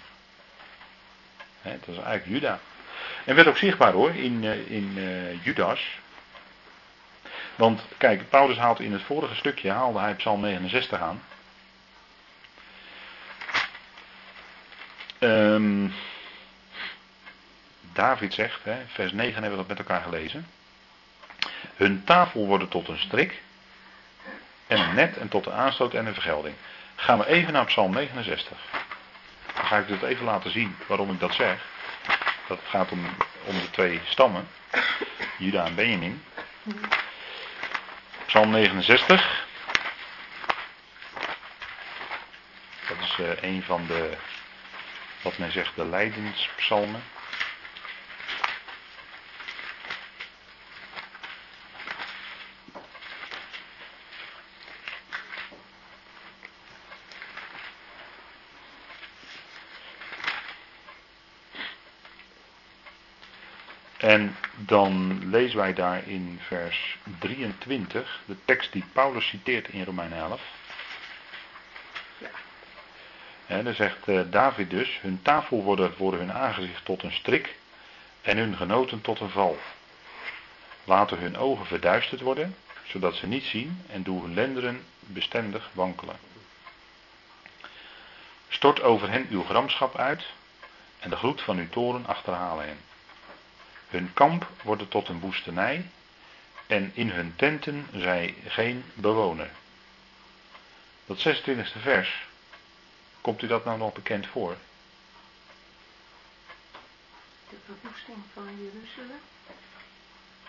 [1.62, 2.60] Hè, dat is eigenlijk Juda.
[3.24, 5.98] En werd ook zichtbaar hoor in, eh, in eh, Judas.
[7.54, 11.22] Want kijk, Paulus haalt in het vorige stukje haalde hij Psalm 69 aan.
[15.18, 15.88] Ehm,
[17.92, 20.46] David zegt, hè, vers 9 hebben we dat met elkaar gelezen.
[21.76, 23.42] Hun tafel worden tot een strik
[24.66, 26.54] en een net en tot een aanstoot en een vergelding.
[26.96, 28.58] Gaan we even naar Psalm 69.
[29.54, 31.64] Dan ga ik dit even laten zien waarom ik dat zeg.
[32.46, 33.06] Dat gaat om,
[33.44, 34.48] om de twee stammen,
[35.38, 36.22] Juda en Benjamin.
[38.26, 39.46] Psalm 69.
[42.88, 44.16] Dat is eh, een van de,
[45.22, 47.02] wat men zegt, de lijdenspsalmen.
[63.96, 64.36] En
[64.66, 70.40] dan lezen wij daar in vers 23, de tekst die Paulus citeert in Romeinen 11.
[72.18, 72.28] Ja.
[73.46, 77.56] En dan zegt eh, David dus, hun tafel worden voor hun aangezicht tot een strik
[78.22, 79.58] en hun genoten tot een val.
[80.84, 86.16] Laten hun ogen verduisterd worden, zodat ze niet zien en doe hun lenderen bestendig wankelen.
[88.48, 90.24] Stort over hen uw gramschap uit
[90.98, 92.78] en de gloed van uw toren achterhalen hen.
[93.96, 95.86] Hun kamp wordt tot een woestenij
[96.66, 99.50] en in hun tenten zij geen bewoner.
[101.06, 102.26] Dat 26e vers,
[103.20, 104.56] komt u dat nou nog bekend voor?
[107.48, 109.20] De verwoesting van Jeruzalem.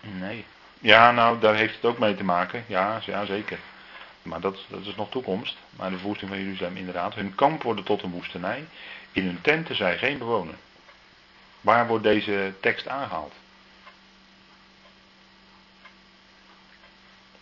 [0.00, 0.44] Nee.
[0.80, 2.64] Ja, nou, daar heeft het ook mee te maken.
[2.66, 3.58] Ja, ja zeker.
[4.22, 5.56] Maar dat, dat is nog toekomst.
[5.70, 7.14] Maar de verwoesting van Jeruzalem inderdaad.
[7.14, 8.64] Hun kamp wordt tot een woestenij.
[9.12, 10.54] In hun tenten zij geen bewoner.
[11.60, 13.34] Waar wordt deze tekst aangehaald?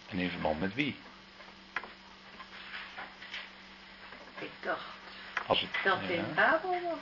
[0.09, 0.97] En in verband met wie?
[4.39, 4.85] Ik dacht
[5.47, 6.15] Als het, dat ja.
[6.15, 6.99] in Babel was.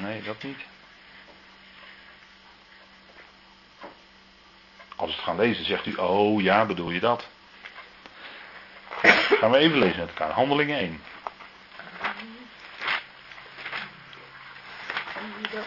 [0.00, 0.58] Nee, dat niet.
[4.96, 7.26] Als we het gaan lezen, zegt u, oh ja, bedoel je dat?
[9.40, 10.30] Gaan we even lezen met elkaar.
[10.30, 11.02] Handelingen 1.
[15.56, 15.66] Juda.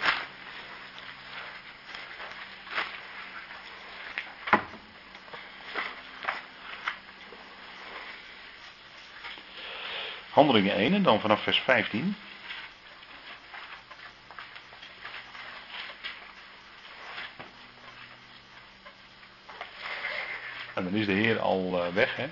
[10.29, 12.15] Handelingen 1 en dan vanaf vers 15.
[20.73, 22.29] En dan is de Heer al eh, weg, hè?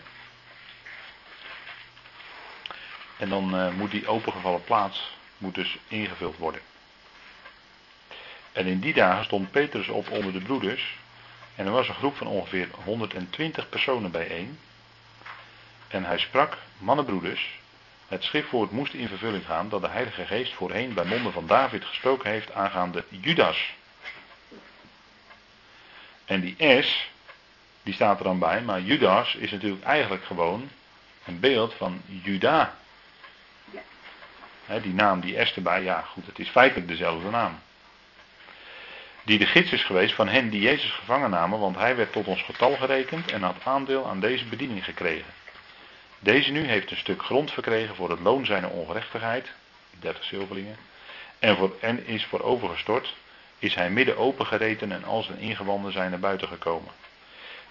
[3.17, 6.61] En dan eh, moet die opengevallen plaats moet dus ingevuld worden.
[8.57, 10.97] En in die dagen stond Petrus op onder de broeders.
[11.55, 14.59] En er was een groep van ongeveer 120 personen bijeen.
[15.87, 17.59] En hij sprak, mannenbroeders,
[18.07, 21.85] het schriftwoord moest in vervulling gaan dat de Heilige Geest voorheen bij monden van David
[21.85, 23.73] gesproken heeft aangaande Judas.
[26.25, 27.09] En die S,
[27.83, 30.69] die staat er dan bij, maar Judas is natuurlijk eigenlijk gewoon
[31.25, 32.75] een beeld van Juda.
[34.81, 37.59] Die naam, die S erbij, ja goed, het is feitelijk dezelfde naam.
[39.27, 42.25] Die de gids is geweest van hen die Jezus gevangen namen, want hij werd tot
[42.25, 45.33] ons getal gerekend en had aandeel aan deze bediening gekregen.
[46.19, 49.51] Deze nu heeft een stuk grond verkregen voor het loon zijner ongerechtigheid,
[49.99, 50.75] 30 zilverlingen,
[51.39, 53.15] en, voor, en is voor overgestort,
[53.59, 56.91] is hij midden opengereten en al zijn ingewanden zijn naar buiten gekomen.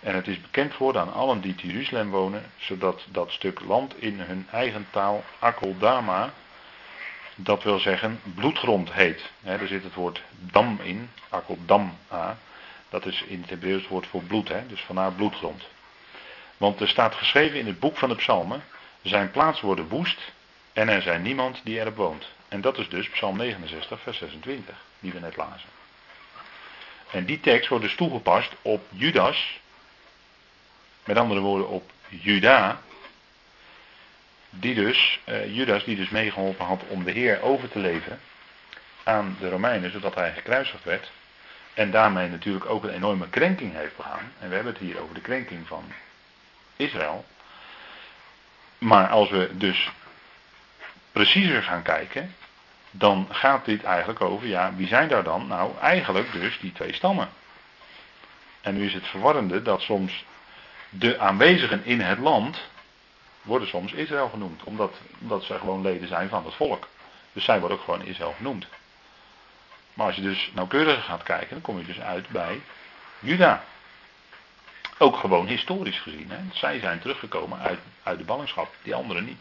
[0.01, 4.03] En het is bekend geworden aan allen die te Jeruzalem wonen, zodat dat stuk land
[4.03, 6.33] in hun eigen taal Akeldama
[7.37, 9.31] dat wil zeggen bloedgrond heet.
[9.43, 12.39] He, er zit het woord dam in, akkel dam a.
[12.89, 15.67] Dat is in het Hebreeuws het woord voor bloed, he, dus vandaar bloedgrond.
[16.57, 18.65] Want er staat geschreven in het boek van de psalmen,
[19.03, 20.33] zijn plaats worden woest
[20.73, 22.29] en er zijn niemand die erop woont.
[22.49, 25.69] En dat is dus Psalm 69, vers 26, die we net lazen.
[27.11, 29.61] En die tekst wordt dus toegepast op Judas,
[31.05, 32.81] met andere woorden op Juda,
[34.61, 38.21] die dus, uh, Judas die dus meegeholpen had om de Heer over te leveren
[39.03, 41.11] aan de Romeinen, zodat hij gekruisigd werd.
[41.75, 44.33] En daarmee natuurlijk ook een enorme krenking heeft begaan.
[44.39, 45.85] En we hebben het hier over de krenking van
[46.77, 47.25] Israël.
[48.79, 49.91] Maar als we dus
[51.13, 52.35] preciezer gaan kijken,
[52.91, 55.47] dan gaat dit eigenlijk over, ja, wie zijn daar dan?
[55.47, 57.29] Nou, eigenlijk dus die twee stammen.
[58.61, 60.25] En nu is het verwarrende dat soms
[60.89, 62.61] de aanwezigen in het land
[63.47, 66.89] worden soms Israël genoemd, omdat, omdat ze gewoon leden zijn van het volk.
[67.33, 68.67] Dus zij worden ook gewoon Israël genoemd.
[69.95, 72.61] Maar als je dus nauwkeuriger gaat kijken, dan kom je dus uit bij
[73.19, 73.65] Juda.
[74.99, 76.31] Ook gewoon historisch gezien.
[76.31, 76.39] Hè?
[76.53, 79.41] Zij zijn teruggekomen uit, uit de ballingschap, die anderen niet.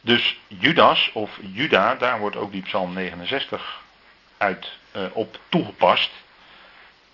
[0.00, 3.80] Dus Judas of Juda, daar wordt ook die Psalm 69
[4.36, 6.10] uit, uh, op toegepast.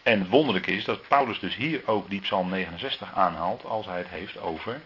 [0.03, 3.99] En het wonderlijke is dat Paulus dus hier ook die Psalm 69 aanhaalt als hij
[3.99, 4.81] het heeft over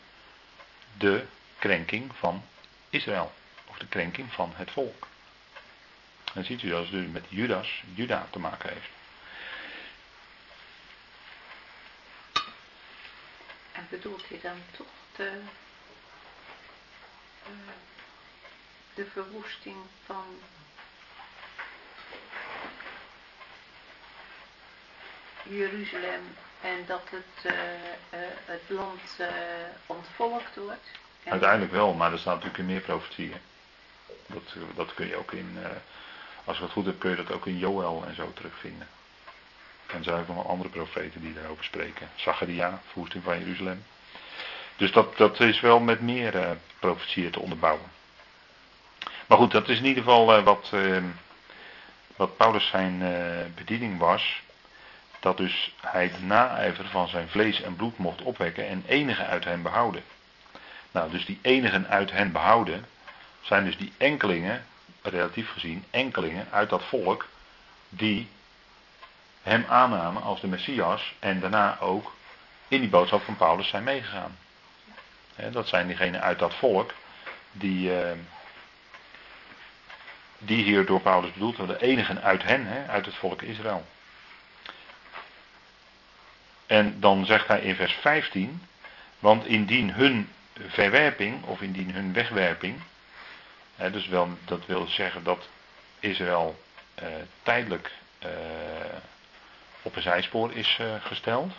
[0.99, 1.25] de
[1.59, 2.45] krenking van
[2.91, 3.33] Israël.
[3.67, 5.07] Of de krenking van het volk.
[6.35, 8.89] Dan ziet u dat het dus met Judas, Juda te maken heeft.
[13.73, 14.87] En bedoelt hij dan toch
[15.17, 15.41] de,
[17.43, 17.51] eh,
[18.95, 20.25] de verwoesting van
[25.49, 26.23] Jeruzalem
[26.61, 29.27] en dat het, uh, uh, het land uh,
[29.87, 30.89] ontvolkt wordt.
[31.25, 33.41] Uiteindelijk wel, maar er staat natuurlijk in meer profetieën.
[34.27, 35.59] Dat, dat kun je ook in,
[36.45, 38.89] als ik het goed heb, kun je dat ook in Joël en zo terugvinden.
[39.87, 42.09] En er zijn ook nog andere profeten die daarover spreken.
[42.15, 43.85] Zacharia, verwoesting van Jeruzalem.
[44.77, 47.91] Dus dat, dat is wel met meer profetieën te onderbouwen.
[49.27, 50.73] Maar goed, dat is in ieder geval wat,
[52.17, 53.03] wat Paulus zijn
[53.55, 54.43] bediening was
[55.21, 59.45] dat dus hij de naijver van zijn vlees en bloed mocht opwekken en enige uit
[59.45, 60.03] hen behouden.
[60.91, 62.87] Nou, dus die enigen uit hen behouden
[63.41, 64.65] zijn dus die enkelingen,
[65.03, 67.27] relatief gezien, enkelingen uit dat volk
[67.89, 68.29] die
[69.43, 72.15] hem aannamen als de Messias en daarna ook
[72.69, 74.37] in die boodschap van Paulus zijn meegegaan.
[75.51, 76.93] dat zijn diegenen uit dat volk
[77.53, 78.11] die, uh,
[80.39, 83.87] die hier door Paulus bedoeld worden, de enigen uit hen, uit het volk Israël.
[86.67, 88.63] En dan zegt hij in vers 15,
[89.19, 90.29] want indien hun
[90.69, 92.81] verwerping of indien hun wegwerping,
[93.77, 95.49] hè, dus wel, dat wil zeggen dat
[96.01, 96.65] Israël
[96.95, 97.07] eh,
[97.43, 98.31] tijdelijk eh,
[99.83, 101.53] op een zijspoor is eh, gesteld,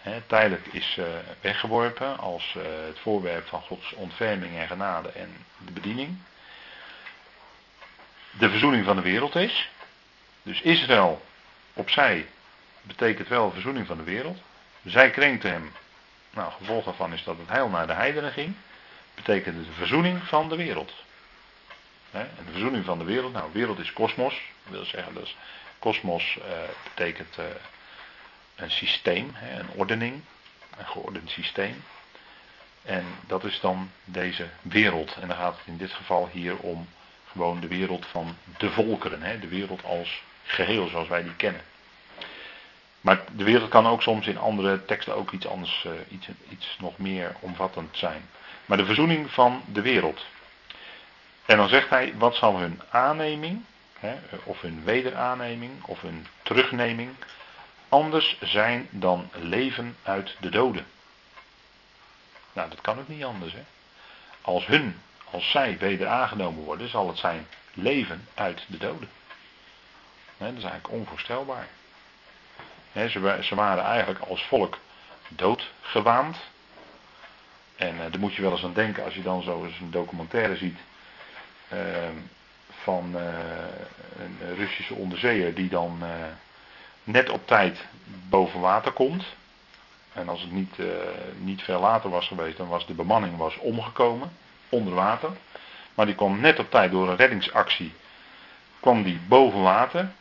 [0.00, 0.98] hè, tijdelijk is
[1.40, 2.56] weggeworpen als
[2.86, 6.18] het voorwerp van Gods ontferming en genade en de bediening,
[8.30, 9.68] de verzoening van de wereld is,
[10.42, 11.22] dus Israël
[11.72, 12.26] opzij
[12.82, 14.38] betekent wel verzoening van de wereld.
[14.84, 15.72] Zij krenkte hem.
[16.30, 18.54] Nou, gevolg daarvan is dat het heil naar de heidenen ging.
[19.14, 20.92] Betekent de verzoening van de wereld.
[22.10, 24.40] en de verzoening van de wereld, nou, wereld is kosmos.
[24.62, 25.36] Dat wil zeggen, dus
[25.78, 26.44] kosmos uh,
[26.84, 27.44] betekent uh,
[28.54, 30.20] een systeem, een ordening,
[30.78, 31.84] een geordend systeem.
[32.82, 35.16] En dat is dan deze wereld.
[35.20, 36.88] En dan gaat het in dit geval hier om
[37.30, 39.40] gewoon de wereld van de volkeren.
[39.40, 41.62] De wereld als geheel zoals wij die kennen.
[43.02, 46.76] Maar de wereld kan ook soms in andere teksten ook iets anders, uh, iets, iets
[46.80, 48.28] nog meer omvattend zijn.
[48.66, 50.26] Maar de verzoening van de wereld.
[51.46, 53.64] En dan zegt hij, wat zal hun aanneming,
[53.98, 57.10] hè, of hun wederaanneming, of hun terugneming,
[57.88, 60.86] anders zijn dan leven uit de doden.
[62.52, 63.52] Nou, dat kan ook niet anders.
[63.52, 63.62] Hè.
[64.40, 65.00] Als hun,
[65.30, 69.10] als zij weder aangenomen worden, zal het zijn leven uit de doden.
[70.36, 71.68] Dat is eigenlijk onvoorstelbaar
[72.92, 74.78] ze, waren eigenlijk als volk
[75.28, 76.36] doodgewaand.
[77.76, 79.90] En uh, daar moet je wel eens aan denken als je dan zo eens een
[79.90, 80.78] documentaire ziet
[81.72, 81.78] uh,
[82.82, 83.22] van uh,
[84.18, 86.08] een Russische onderzeeër die dan eh,
[87.04, 87.84] net op tijd
[88.28, 89.24] boven water komt.
[90.12, 90.76] En als het niet,
[91.38, 94.32] niet veel later was geweest, dan was de bemanning was omgekomen
[94.68, 95.30] onder water.
[95.94, 97.92] Maar die kwam net op tijd door een reddingsactie,
[98.80, 100.12] kwam die boven water.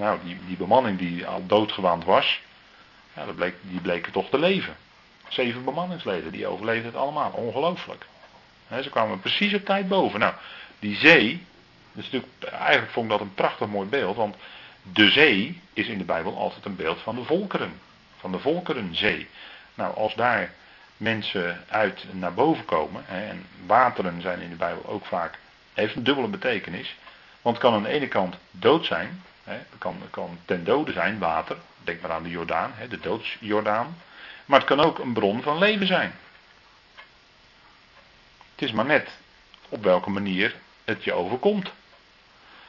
[0.00, 2.40] Nou, die, die bemanning die al doodgewaand was,
[3.14, 4.76] ja, dat bleek, die bleken toch te leven.
[5.28, 7.30] Zeven bemanningsleden, die overleefden het allemaal.
[7.30, 8.06] Ongelooflijk.
[8.82, 10.20] Ze kwamen precies op tijd boven.
[10.20, 10.34] Nou,
[10.78, 11.46] die zee,
[12.40, 14.36] eigenlijk vond ik dat een prachtig mooi beeld, want
[14.82, 17.80] de zee is in de Bijbel altijd een beeld van de volkeren.
[18.16, 19.28] Van de volkerenzee.
[19.74, 20.52] Nou, als daar
[20.96, 25.38] mensen uit naar boven komen, en wateren zijn in de Bijbel ook vaak,
[25.74, 26.96] heeft een dubbele betekenis.
[27.42, 29.22] Want het kan aan de ene kant dood zijn,
[29.56, 33.96] het kan, kan ten dode zijn, water, denk maar aan de Jordaan, hè, de doodsjordaan.
[34.44, 36.12] Maar het kan ook een bron van leven zijn.
[38.54, 39.08] Het is maar net
[39.68, 41.72] op welke manier het je overkomt.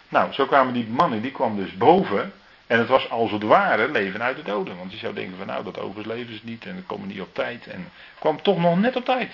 [0.09, 2.34] Nou, zo kwamen die mannen, die kwam dus boven.
[2.67, 4.77] En het was als het ware leven uit de doden.
[4.77, 7.34] Want je zou denken van nou, dat overleven ze niet en dat komen niet op
[7.34, 7.67] tijd.
[7.67, 9.32] En kwam toch nog net op tijd.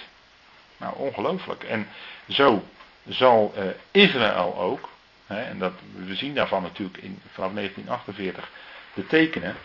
[0.78, 1.64] Nou, ongelooflijk.
[1.64, 1.88] En
[2.30, 2.64] zo
[3.08, 4.90] zal uh, Israël ook,
[5.28, 8.50] en dat, we zien daarvan natuurlijk in, vanaf 1948
[8.94, 9.56] de tekenen,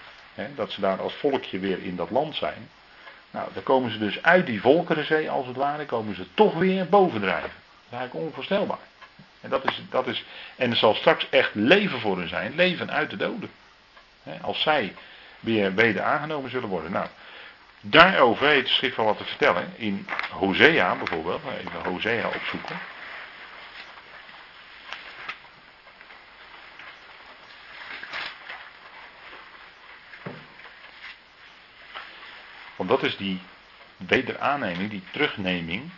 [0.54, 2.68] dat ze daar als volkje weer in dat land zijn.
[3.30, 6.88] Nou, dan komen ze dus uit die volkerenzee als het ware, komen ze toch weer
[6.88, 7.50] bovendrijven.
[7.50, 8.78] Dat is eigenlijk onvoorstelbaar.
[9.40, 10.24] En, dat is, dat is,
[10.56, 13.50] en zal straks echt leven voor hen zijn, leven uit de doden.
[14.40, 14.94] Als zij
[15.40, 16.92] weer weder aangenomen zullen worden.
[16.92, 17.06] Nou,
[17.80, 19.72] daarover heeft de schrift wel wat te vertellen.
[19.76, 22.78] In Hosea bijvoorbeeld, even Hosea opzoeken.
[32.82, 33.40] Want dat is die
[33.96, 35.90] wederaanneming, die terugneming.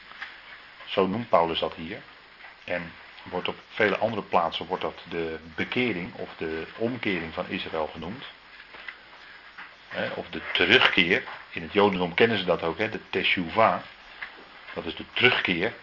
[0.84, 2.02] Zo noemt Paulus dat hier.
[2.64, 7.86] En wordt op vele andere plaatsen wordt dat de bekering of de omkering van Israël
[7.86, 8.24] genoemd.
[10.14, 11.22] Of de terugkeer.
[11.50, 13.80] In het Jodendom kennen ze dat ook, de Teshuvah.
[14.74, 15.74] Dat is de terugkeer.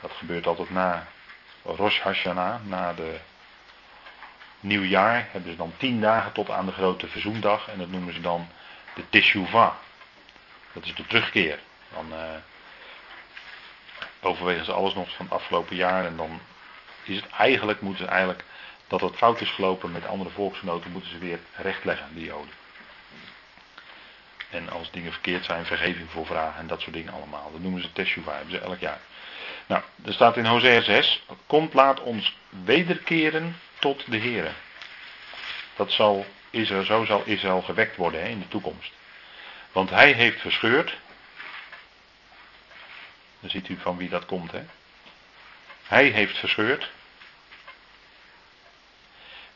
[0.00, 1.08] Dat gebeurt altijd na
[1.62, 3.18] Rosh Hashanah, na de
[4.60, 5.28] nieuwjaar.
[5.30, 7.68] Hebben ze dan tien dagen tot aan de grote verzoendag.
[7.68, 8.48] En dat noemen ze dan
[8.94, 9.72] de Teshuvah.
[10.72, 11.58] Dat is de terugkeer.
[11.94, 12.18] Dan, uh,
[14.20, 16.04] overwegen ze alles nog van het afgelopen jaar.
[16.04, 16.40] En dan
[17.02, 18.44] is het eigenlijk, moeten ze eigenlijk,
[18.86, 22.52] dat het fout is gelopen met andere volksgenoten, moeten ze weer rechtleggen, die Joden.
[24.50, 27.50] En als dingen verkeerd zijn, vergeving voor vragen en dat soort dingen allemaal.
[27.52, 29.00] Dat noemen ze Teshuvah, hebben ze elk jaar.
[29.66, 34.52] Nou, er staat in Hosea 6, komt laat ons wederkeren tot de Here.
[35.76, 38.92] Dat zal Israël, zo zal Israël gewekt worden hè, in de toekomst.
[39.72, 40.96] Want hij heeft verscheurd,
[43.40, 44.64] dan ziet u van wie dat komt, hè.
[45.88, 46.90] Hij heeft verscheurd.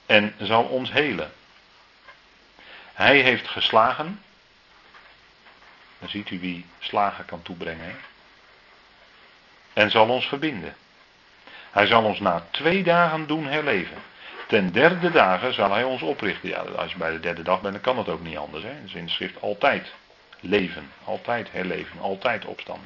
[0.07, 1.33] En zal ons helen.
[2.93, 4.23] Hij heeft geslagen.
[5.99, 7.85] Dan ziet u wie slagen kan toebrengen.
[7.85, 7.95] Hè?
[9.73, 10.77] En zal ons verbinden.
[11.73, 13.97] Hij zal ons na twee dagen doen herleven.
[14.47, 16.49] Ten derde dagen zal hij ons oprichten.
[16.49, 18.63] Ja, als je bij de derde dag bent, dan kan het ook niet anders.
[18.63, 18.69] Hè?
[18.69, 19.93] Dat is in de schrift altijd
[20.41, 22.81] leven, altijd herleven, altijd opstaan.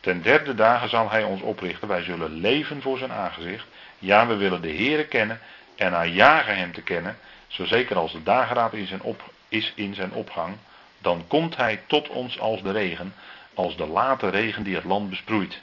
[0.00, 1.88] Ten derde dagen zal hij ons oprichten.
[1.88, 3.66] Wij zullen leven voor zijn aangezicht.
[3.98, 5.40] Ja, we willen de Heere kennen
[5.76, 7.18] en naar jagen hem te kennen.
[7.46, 10.56] Zo zeker als de dageraad in op, is in zijn opgang.
[10.98, 13.14] Dan komt hij tot ons als de regen.
[13.54, 15.60] Als de late regen die het land besproeit.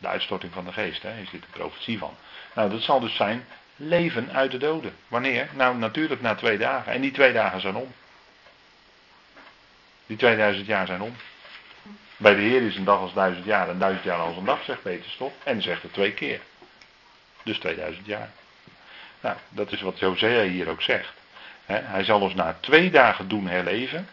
[0.00, 2.14] De uitstorting van de geest, hè, is dit een profetie van.
[2.54, 3.44] Nou, dat zal dus zijn
[3.76, 4.92] leven uit de doden.
[5.08, 5.48] Wanneer?
[5.52, 6.92] Nou, natuurlijk na twee dagen.
[6.92, 7.92] En die twee dagen zijn om.
[10.06, 11.16] Die 2000 jaar zijn om.
[12.16, 14.64] Bij de Heer is een dag als duizend jaar en duizend jaar als een dag,
[14.64, 15.32] zegt Peter toch?
[15.42, 16.40] En zegt het twee keer.
[17.42, 18.30] Dus 2000 jaar.
[19.20, 21.12] Nou, dat is wat Hosea hier ook zegt.
[21.66, 24.08] hij zal ons na twee dagen doen herleven.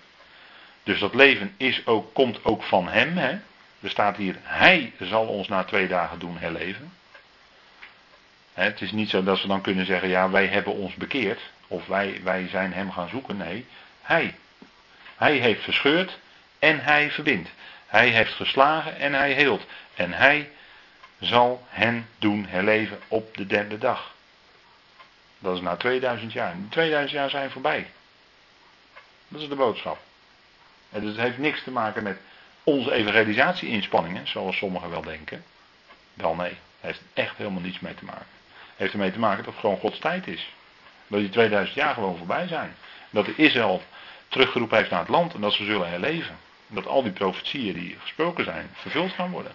[0.83, 3.41] Dus dat leven is ook, komt ook van hem.
[3.81, 6.93] Er staat hier, hij zal ons na twee dagen doen herleven.
[8.53, 11.41] het is niet zo dat ze dan kunnen zeggen, ja, wij hebben ons bekeerd.
[11.67, 13.37] Of wij, wij zijn hem gaan zoeken.
[13.37, 13.65] Nee,
[14.01, 14.35] hij.
[15.15, 16.19] Hij heeft verscheurd
[16.59, 17.49] en hij verbindt.
[17.87, 19.65] Hij heeft geslagen en hij heelt.
[19.95, 20.49] En hij
[21.19, 24.15] zal hen doen herleven op de derde dag.
[25.39, 26.53] Dat is na 2000 jaar.
[26.55, 27.87] Die 2000 jaar zijn voorbij.
[29.27, 29.99] Dat is de boodschap.
[30.89, 32.17] En dus het heeft niks te maken met
[32.67, 35.43] onze evangelisatie-inspanningen, zoals sommigen wel denken.
[36.13, 38.25] Wel nee, heeft echt helemaal niets mee te maken.
[38.75, 40.53] Heeft ermee te maken dat het gewoon Gods tijd is.
[41.07, 42.75] Dat die 2000 jaar gewoon voorbij zijn.
[43.09, 43.81] Dat de Israël
[44.27, 46.37] teruggeroepen heeft naar het land en dat ze zullen herleven.
[46.67, 49.51] Dat al die profetieën die gesproken zijn, vervuld gaan worden.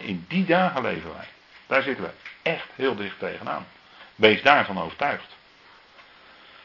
[0.00, 1.28] in die dagen leven wij.
[1.66, 2.10] Daar zitten we
[2.42, 3.66] echt heel dicht tegenaan.
[4.14, 5.36] Wees daarvan overtuigd.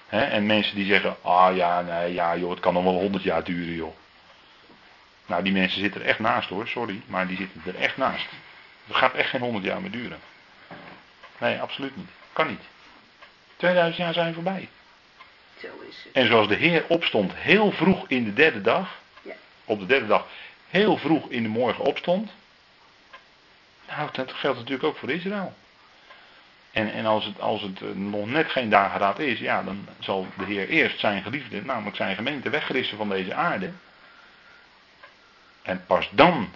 [0.10, 3.44] en mensen die zeggen, ah ja, nee, ja joh, het kan nog wel honderd jaar
[3.44, 3.96] duren joh.
[5.30, 8.26] Nou, die mensen zitten er echt naast hoor, sorry, maar die zitten er echt naast.
[8.88, 10.20] Het gaat echt geen honderd jaar meer duren.
[11.38, 12.10] Nee, absoluut niet.
[12.34, 12.62] Kan niet.
[13.56, 14.70] 2000 jaar zijn voorbij.
[15.62, 16.14] Zo is het.
[16.14, 19.34] En zoals de Heer opstond heel vroeg in de derde dag, Ja.
[19.66, 20.28] op de derde dag
[20.70, 22.32] heel vroeg in de morgen opstond,
[23.88, 25.54] nou, dat geldt natuurlijk ook voor Israël.
[26.72, 30.28] En, en als het, als het eh, nog net geen dageraad is, ja, dan zal
[30.38, 33.72] de Heer eerst zijn geliefde, namelijk zijn gemeente, weggerissen van deze aarde.
[35.70, 36.54] En pas dan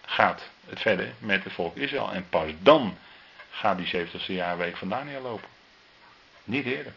[0.00, 2.12] gaat het verder met het volk Israël.
[2.12, 2.98] En pas dan
[3.50, 5.48] gaat die 70ste jaarweek van Daniel lopen.
[6.44, 6.92] Niet eerder.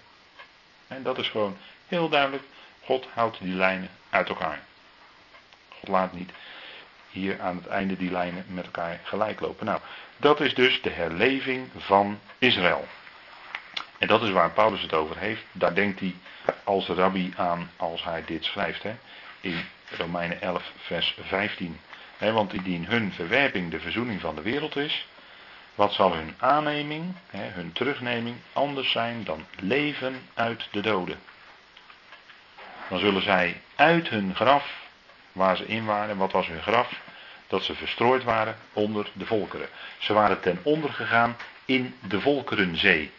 [0.88, 1.57] En dat is gewoon
[1.88, 2.44] heel duidelijk.
[2.84, 4.60] God houdt die lijnen uit elkaar.
[5.69, 6.31] God laat niet
[7.10, 9.65] hier aan het einde die lijnen met elkaar gelijk lopen.
[9.65, 9.80] Nou,
[10.18, 12.88] dat is dus de herleving van Israël.
[13.98, 15.44] En dat is waar Paulus het over heeft.
[15.52, 16.15] Daar denkt hij
[16.64, 18.84] als rabbi aan als hij dit schrijft.
[18.84, 18.95] Hè,
[19.40, 19.65] in
[19.98, 21.80] Romeinen 11, vers 15.
[22.18, 25.07] Hè, want indien hun verwerping de verzoening van de wereld is,
[25.76, 31.20] wat zal hun aanneming, hun terugneming, anders zijn dan leven uit de doden?
[32.90, 34.82] Dan zullen zij uit hun graf,
[35.32, 37.02] waar ze in waren, wat was hun graf?
[37.48, 39.68] Dat ze verstrooid waren onder de volkeren.
[39.98, 43.11] Ze waren ten onder gegaan in de volkerenzee.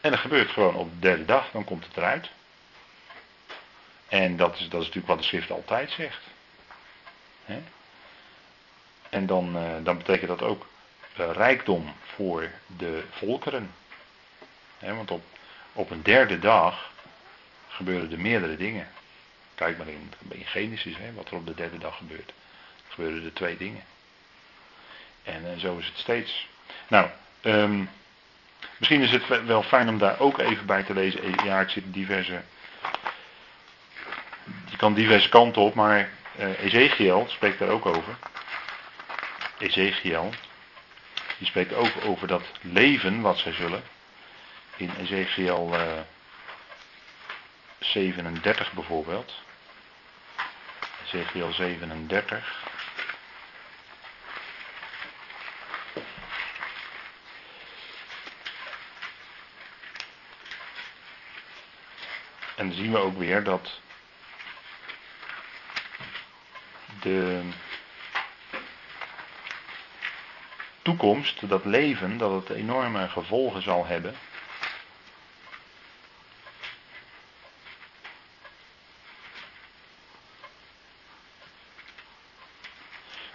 [0.00, 2.30] En dat gebeurt gewoon op de derde dag, dan komt het eruit.
[4.08, 6.20] En dat is, dat is natuurlijk wat de schrift altijd zegt.
[9.14, 10.66] En dan, eh, dan betekent dat ook
[11.16, 13.70] eh, rijkdom voor de volkeren.
[14.78, 15.22] Want op,
[15.72, 16.90] op een derde dag
[17.68, 18.88] gebeuren er meerdere dingen.
[19.54, 22.28] Kijk maar in, in Genesis, wat er op de derde dag gebeurt.
[22.28, 23.82] Er gebeuren er twee dingen.
[25.22, 26.48] En, en zo is het steeds.
[26.88, 27.08] Nou,
[27.40, 27.84] ehm,
[28.76, 31.44] misschien is het wel fijn om daar ook even bij te lezen.
[31.44, 32.42] Ja, ik zit diverse.
[34.84, 38.16] Kan diverse kanten op, maar eh, Ezekiel spreekt daar ook over.
[39.58, 40.30] Ezekiel.
[41.38, 43.82] Die spreekt ook over dat leven wat zij zullen.
[44.76, 46.00] In Ezekiel eh,
[47.78, 49.34] 37 bijvoorbeeld.
[51.04, 52.62] Ezekiel 37.
[62.56, 63.82] En dan zien we ook weer dat
[67.04, 67.42] de
[70.82, 74.14] toekomst, dat leven, dat het enorme gevolgen zal hebben.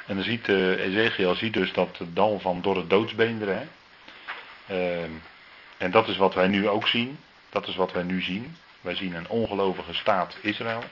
[0.05, 3.69] En dan ziet uh, Ezekiel ziet dus dat dal van dorre doodsbeenderen.
[4.69, 5.03] Uh,
[5.77, 7.19] en dat is wat wij nu ook zien.
[7.49, 8.57] Dat is wat wij nu zien.
[8.81, 10.83] Wij zien een ongelovige staat Israël.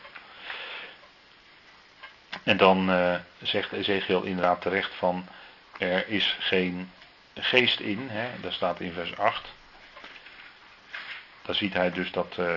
[2.47, 5.27] En dan uh, zegt Ezekiel inderdaad terecht van
[5.77, 6.91] er is geen
[7.33, 8.07] geest in.
[8.11, 8.27] Hè?
[8.41, 9.53] Dat staat in vers 8.
[11.41, 12.47] Daar ziet hij dus dat, uh,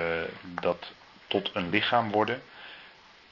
[0.43, 0.93] dat
[1.27, 2.43] tot een lichaam worden.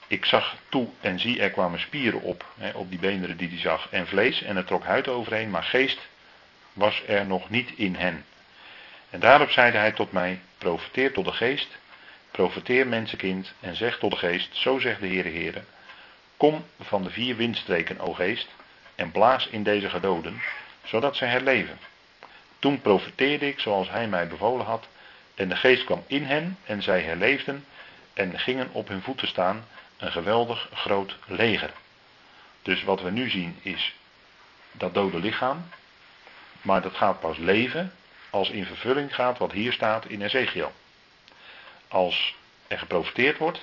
[0.06, 3.58] Ik zag toe en zie er kwamen spieren op, hè, op die beenderen die hij
[3.58, 5.98] zag, en vlees, en er trok huid overheen, maar geest
[6.72, 8.24] was er nog niet in hen.
[9.10, 11.78] En daarop zeide hij tot mij, profeteer tot de geest,
[12.30, 15.62] profeteer mensenkind, en zeg tot de geest, zo zegt de Heere Heere,
[16.38, 18.48] kom van de vier windstreken, o geest,
[18.94, 20.42] en blaas in deze gedoden,
[20.84, 21.78] zodat zij herleven.
[22.58, 24.88] Toen profeteerde ik zoals hij mij bevolen had,
[25.34, 27.64] en de geest kwam in hen, en zij herleefden,
[28.12, 29.66] en gingen op hun voeten staan,
[29.96, 31.70] een geweldig groot leger.
[32.62, 33.94] Dus wat we nu zien is
[34.72, 35.68] dat dode lichaam,
[36.62, 37.92] maar dat gaat pas leven
[38.30, 40.72] als in vervulling gaat wat hier staat in Ezekiel.
[41.88, 42.34] Als
[42.66, 43.60] er geprofiteerd wordt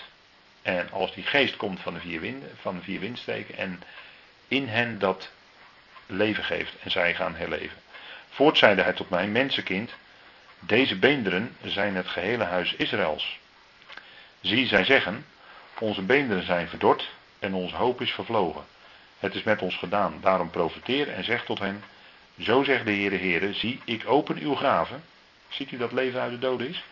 [0.65, 3.81] en als die geest komt van de vier, winden, van de vier windstreken en
[4.47, 5.31] in hen dat
[6.05, 7.77] leven geeft en zij gaan herleven.
[8.29, 9.91] Voort zeide hij tot mij, mensenkind,
[10.59, 13.39] deze beenderen zijn het gehele huis Israëls.
[14.41, 15.25] Zie, zij zeggen,
[15.79, 17.09] onze beenderen zijn verdord
[17.39, 18.65] en onze hoop is vervlogen.
[19.19, 21.83] Het is met ons gedaan, daarom profiteer en zeg tot hen,
[22.39, 25.03] zo zegt de Heere Heere, zie, ik open uw graven.
[25.47, 26.83] Ziet u dat leven uit de doden is?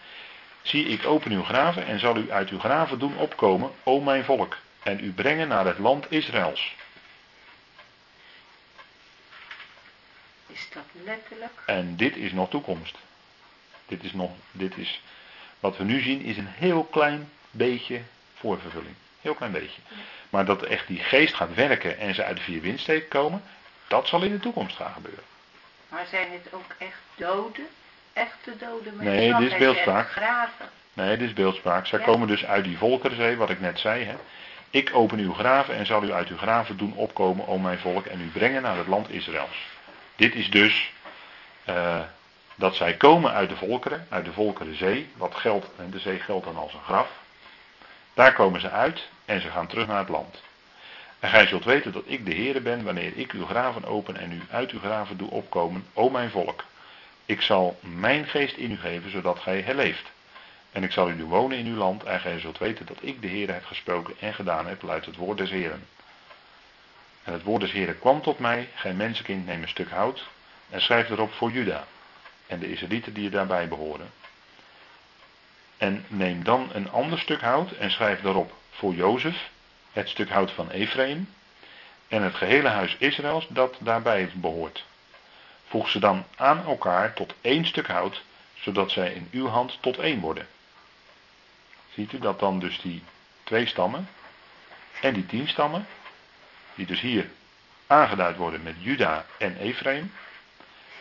[0.63, 4.23] Zie, ik open uw graven en zal u uit uw graven doen opkomen, o mijn
[4.23, 6.75] volk, en u brengen naar het land Israëls.
[10.47, 11.51] Is dat letterlijk?
[11.65, 12.97] En dit is nog toekomst.
[13.85, 15.01] Dit is nog, dit is,
[15.59, 18.01] wat we nu zien is een heel klein beetje
[18.33, 18.95] voorvervulling.
[19.21, 19.81] Heel klein beetje.
[20.29, 23.43] Maar dat echt die geest gaat werken en ze uit de vier windsteken komen,
[23.87, 25.23] dat zal in de toekomst gaan gebeuren.
[25.89, 27.67] Maar zijn het ook echt doden?
[28.13, 28.95] Echte doden?
[28.95, 30.09] Maar Nee, dit is beeldspraak.
[30.09, 30.65] Graven.
[30.93, 31.85] Nee, dit is beeldspraak.
[31.85, 32.05] Zij Ja.
[32.05, 34.03] komen dus uit die volkerenzee, wat ik net zei.
[34.03, 34.15] Hè.
[34.69, 38.05] Ik open uw graven en zal u uit uw graven doen opkomen, o mijn volk,
[38.05, 39.57] en u brengen naar het land Israëls.
[40.15, 40.91] Dit is dus
[41.65, 41.99] eh,
[42.55, 46.45] dat zij komen uit de volkeren, uit de volkerenzee, wat geldt, en de zee geldt
[46.45, 47.07] dan als een graf.
[48.13, 50.41] Daar komen ze uit en ze gaan terug naar het land.
[51.19, 54.31] En gij zult weten dat ik de Heere ben, wanneer ik uw graven open en
[54.31, 56.63] u uit uw graven doe opkomen, o mijn volk.
[57.25, 60.11] Ik zal mijn geest in u geven, zodat gij herleeft.
[60.71, 63.21] En ik zal u doen wonen in uw land, en gij zult weten dat ik
[63.21, 65.87] de Heere heb gesproken en gedaan heb, luidt het woord des Heeren.
[67.23, 70.27] En het woord des Heeren kwam tot mij, gij mensenkind, neem een stuk hout
[70.69, 71.87] en schrijf erop voor Juda
[72.47, 74.11] en de Israëlieten die er daarbij behoren.
[75.77, 79.49] En neem dan een ander stuk hout en schrijf daarop voor Jozef,
[79.91, 81.29] het stuk hout van Ephraim
[82.07, 84.83] en het gehele huis Israëls dat daarbij behoort.
[85.73, 88.23] Voeg ze dan aan elkaar tot één stuk hout,
[88.53, 90.47] zodat zij in uw hand tot één worden.
[91.93, 93.03] Ziet u dat dan dus die
[93.43, 94.09] twee stammen
[95.01, 95.87] en die tien stammen,
[96.75, 97.29] die dus hier
[97.87, 100.13] aangeduid worden met Juda en Ephraim,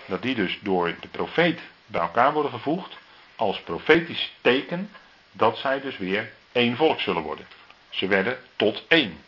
[0.07, 2.97] dat die dus door de profeet bij elkaar worden gevoegd
[3.37, 4.91] als profetisch teken
[5.33, 7.47] dat zij dus weer één volk zullen worden.
[7.91, 9.25] Ze werden tot één.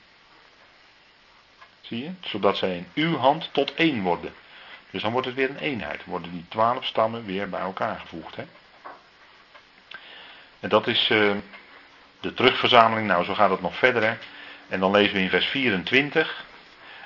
[1.81, 2.11] Zie je?
[2.21, 4.35] Zodat zij in uw hand tot één worden.
[4.95, 6.05] Dus dan wordt het weer een eenheid.
[6.05, 8.37] Worden die twaalf stammen weer bij elkaar gevoegd.
[8.37, 8.45] Hè?
[10.61, 11.35] En dat is uh,
[12.21, 13.07] de terugverzameling.
[13.07, 14.03] Nou, zo gaat het nog verder.
[14.03, 14.17] Hè?
[14.69, 16.45] En dan lezen we in vers 24.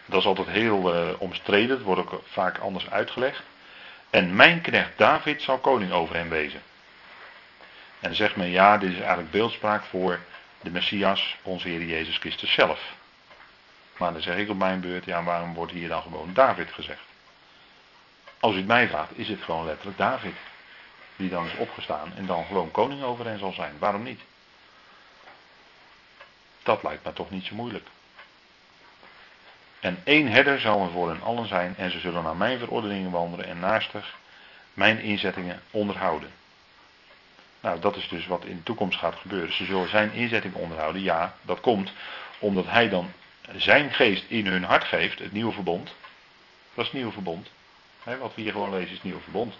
[0.06, 1.76] Dat is altijd heel uh, omstreden.
[1.76, 3.42] Het wordt ook vaak anders uitgelegd.
[4.10, 6.62] En mijn knecht David zal koning over hem wezen.
[8.00, 10.18] En dan zegt men, ja, dit is eigenlijk beeldspraak voor
[10.60, 12.80] de Messias, onze Heer Jezus Christus zelf.
[13.96, 17.06] Maar dan zeg ik op mijn beurt, ja, waarom wordt hier dan gewoon David gezegd?
[18.40, 20.34] Als u het mij vraagt, is het gewoon letterlijk David.
[21.16, 23.78] Die dan is opgestaan en dan gewoon koning over hen zal zijn.
[23.78, 24.20] Waarom niet?
[26.62, 27.86] Dat lijkt me toch niet zo moeilijk.
[29.80, 33.10] En één herder zal er voor hen allen zijn en ze zullen naar mijn verordeningen
[33.10, 34.16] wandelen en naastig
[34.74, 36.30] mijn inzettingen onderhouden.
[37.60, 39.54] Nou, dat is dus wat in de toekomst gaat gebeuren.
[39.54, 41.02] Ze zullen zijn inzettingen onderhouden.
[41.02, 41.92] Ja, dat komt
[42.38, 43.12] omdat hij dan
[43.56, 45.86] zijn geest in hun hart geeft, het nieuwe verbond.
[46.74, 47.48] Dat is het nieuwe verbond.
[48.02, 49.54] Wat we hier gewoon lezen is het nieuwe verbond.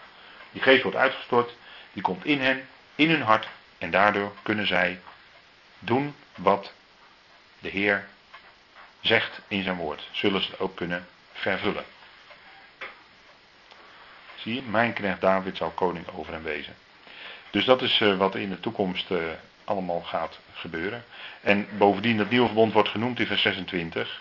[0.52, 1.56] Die geest wordt uitgestort,
[1.93, 3.48] die komt in hen, in hun hart.
[3.78, 5.01] En daardoor kunnen zij
[5.78, 6.73] doen wat
[7.59, 8.09] de Heer
[9.01, 11.85] zegt in zijn woord, zullen ze het ook kunnen vervullen.
[14.35, 16.74] Zie je, mijn knecht David zal koning over hem wezen.
[17.51, 19.19] Dus dat is uh, wat in de toekomst uh,
[19.65, 21.05] allemaal gaat gebeuren.
[21.40, 24.20] En bovendien, het nieuwe verbond wordt genoemd in vers 26.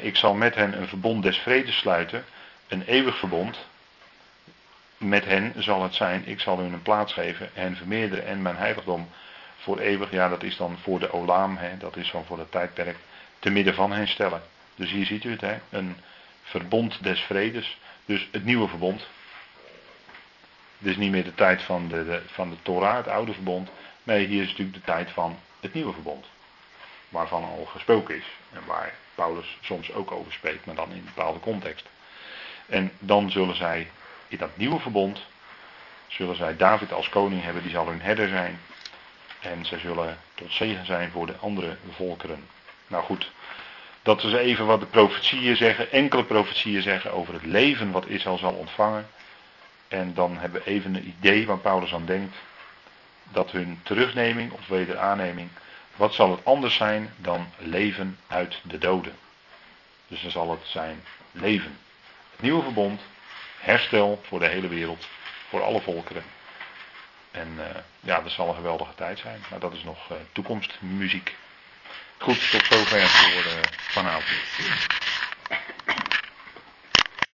[0.00, 2.24] ik zal met hen een verbond des vredes sluiten,
[2.74, 3.58] een eeuwig verbond.
[4.96, 8.56] Met hen zal het zijn, ik zal hun een plaats geven, hen vermeerderen en mijn
[8.56, 9.08] heiligdom
[9.56, 10.10] voor eeuwig.
[10.10, 12.96] Ja, dat is dan voor de Olaam, dat is dan voor het tijdperk
[13.38, 14.42] te midden van hen stellen.
[14.74, 15.58] Dus hier ziet u het, hè?
[15.70, 15.96] een
[16.42, 19.06] verbond des vredes, dus het nieuwe verbond.
[20.78, 23.70] Is niet meer de tijd van de, de, van de Torah, het oude verbond.
[24.02, 26.26] Nee, hier is natuurlijk de tijd van het nieuwe verbond.
[27.08, 28.24] Waarvan al gesproken is.
[28.52, 31.86] En waar Paulus soms ook over spreekt, maar dan in een bepaalde context.
[32.66, 33.90] En dan zullen zij
[34.28, 35.20] in dat nieuwe verbond,
[36.06, 38.60] zullen zij David als koning hebben, die zal hun herder zijn.
[39.40, 42.48] En zij zullen tot zegen zijn voor de andere volkeren.
[42.86, 43.30] Nou goed,
[44.02, 48.38] dat is even wat de profetieën zeggen, enkele profetieën zeggen over het leven wat Israël
[48.38, 49.06] zal ontvangen.
[49.88, 52.36] En dan hebben we even een idee waar Paulus aan denkt.
[53.32, 55.48] Dat hun terugneming of wederaanneming,
[55.96, 59.16] wat zal het anders zijn dan leven uit de doden?
[60.08, 61.78] Dus dan zal het zijn leven.
[62.40, 63.00] Nieuwe verbond,
[63.58, 65.06] herstel voor de hele wereld,
[65.48, 66.24] voor alle volkeren.
[67.30, 67.64] En uh,
[68.00, 69.40] ja, dat zal een geweldige tijd zijn.
[69.50, 71.36] Maar dat is nog uh, toekomstmuziek.
[72.18, 74.38] Goed, tot zover voor uh, vanavond.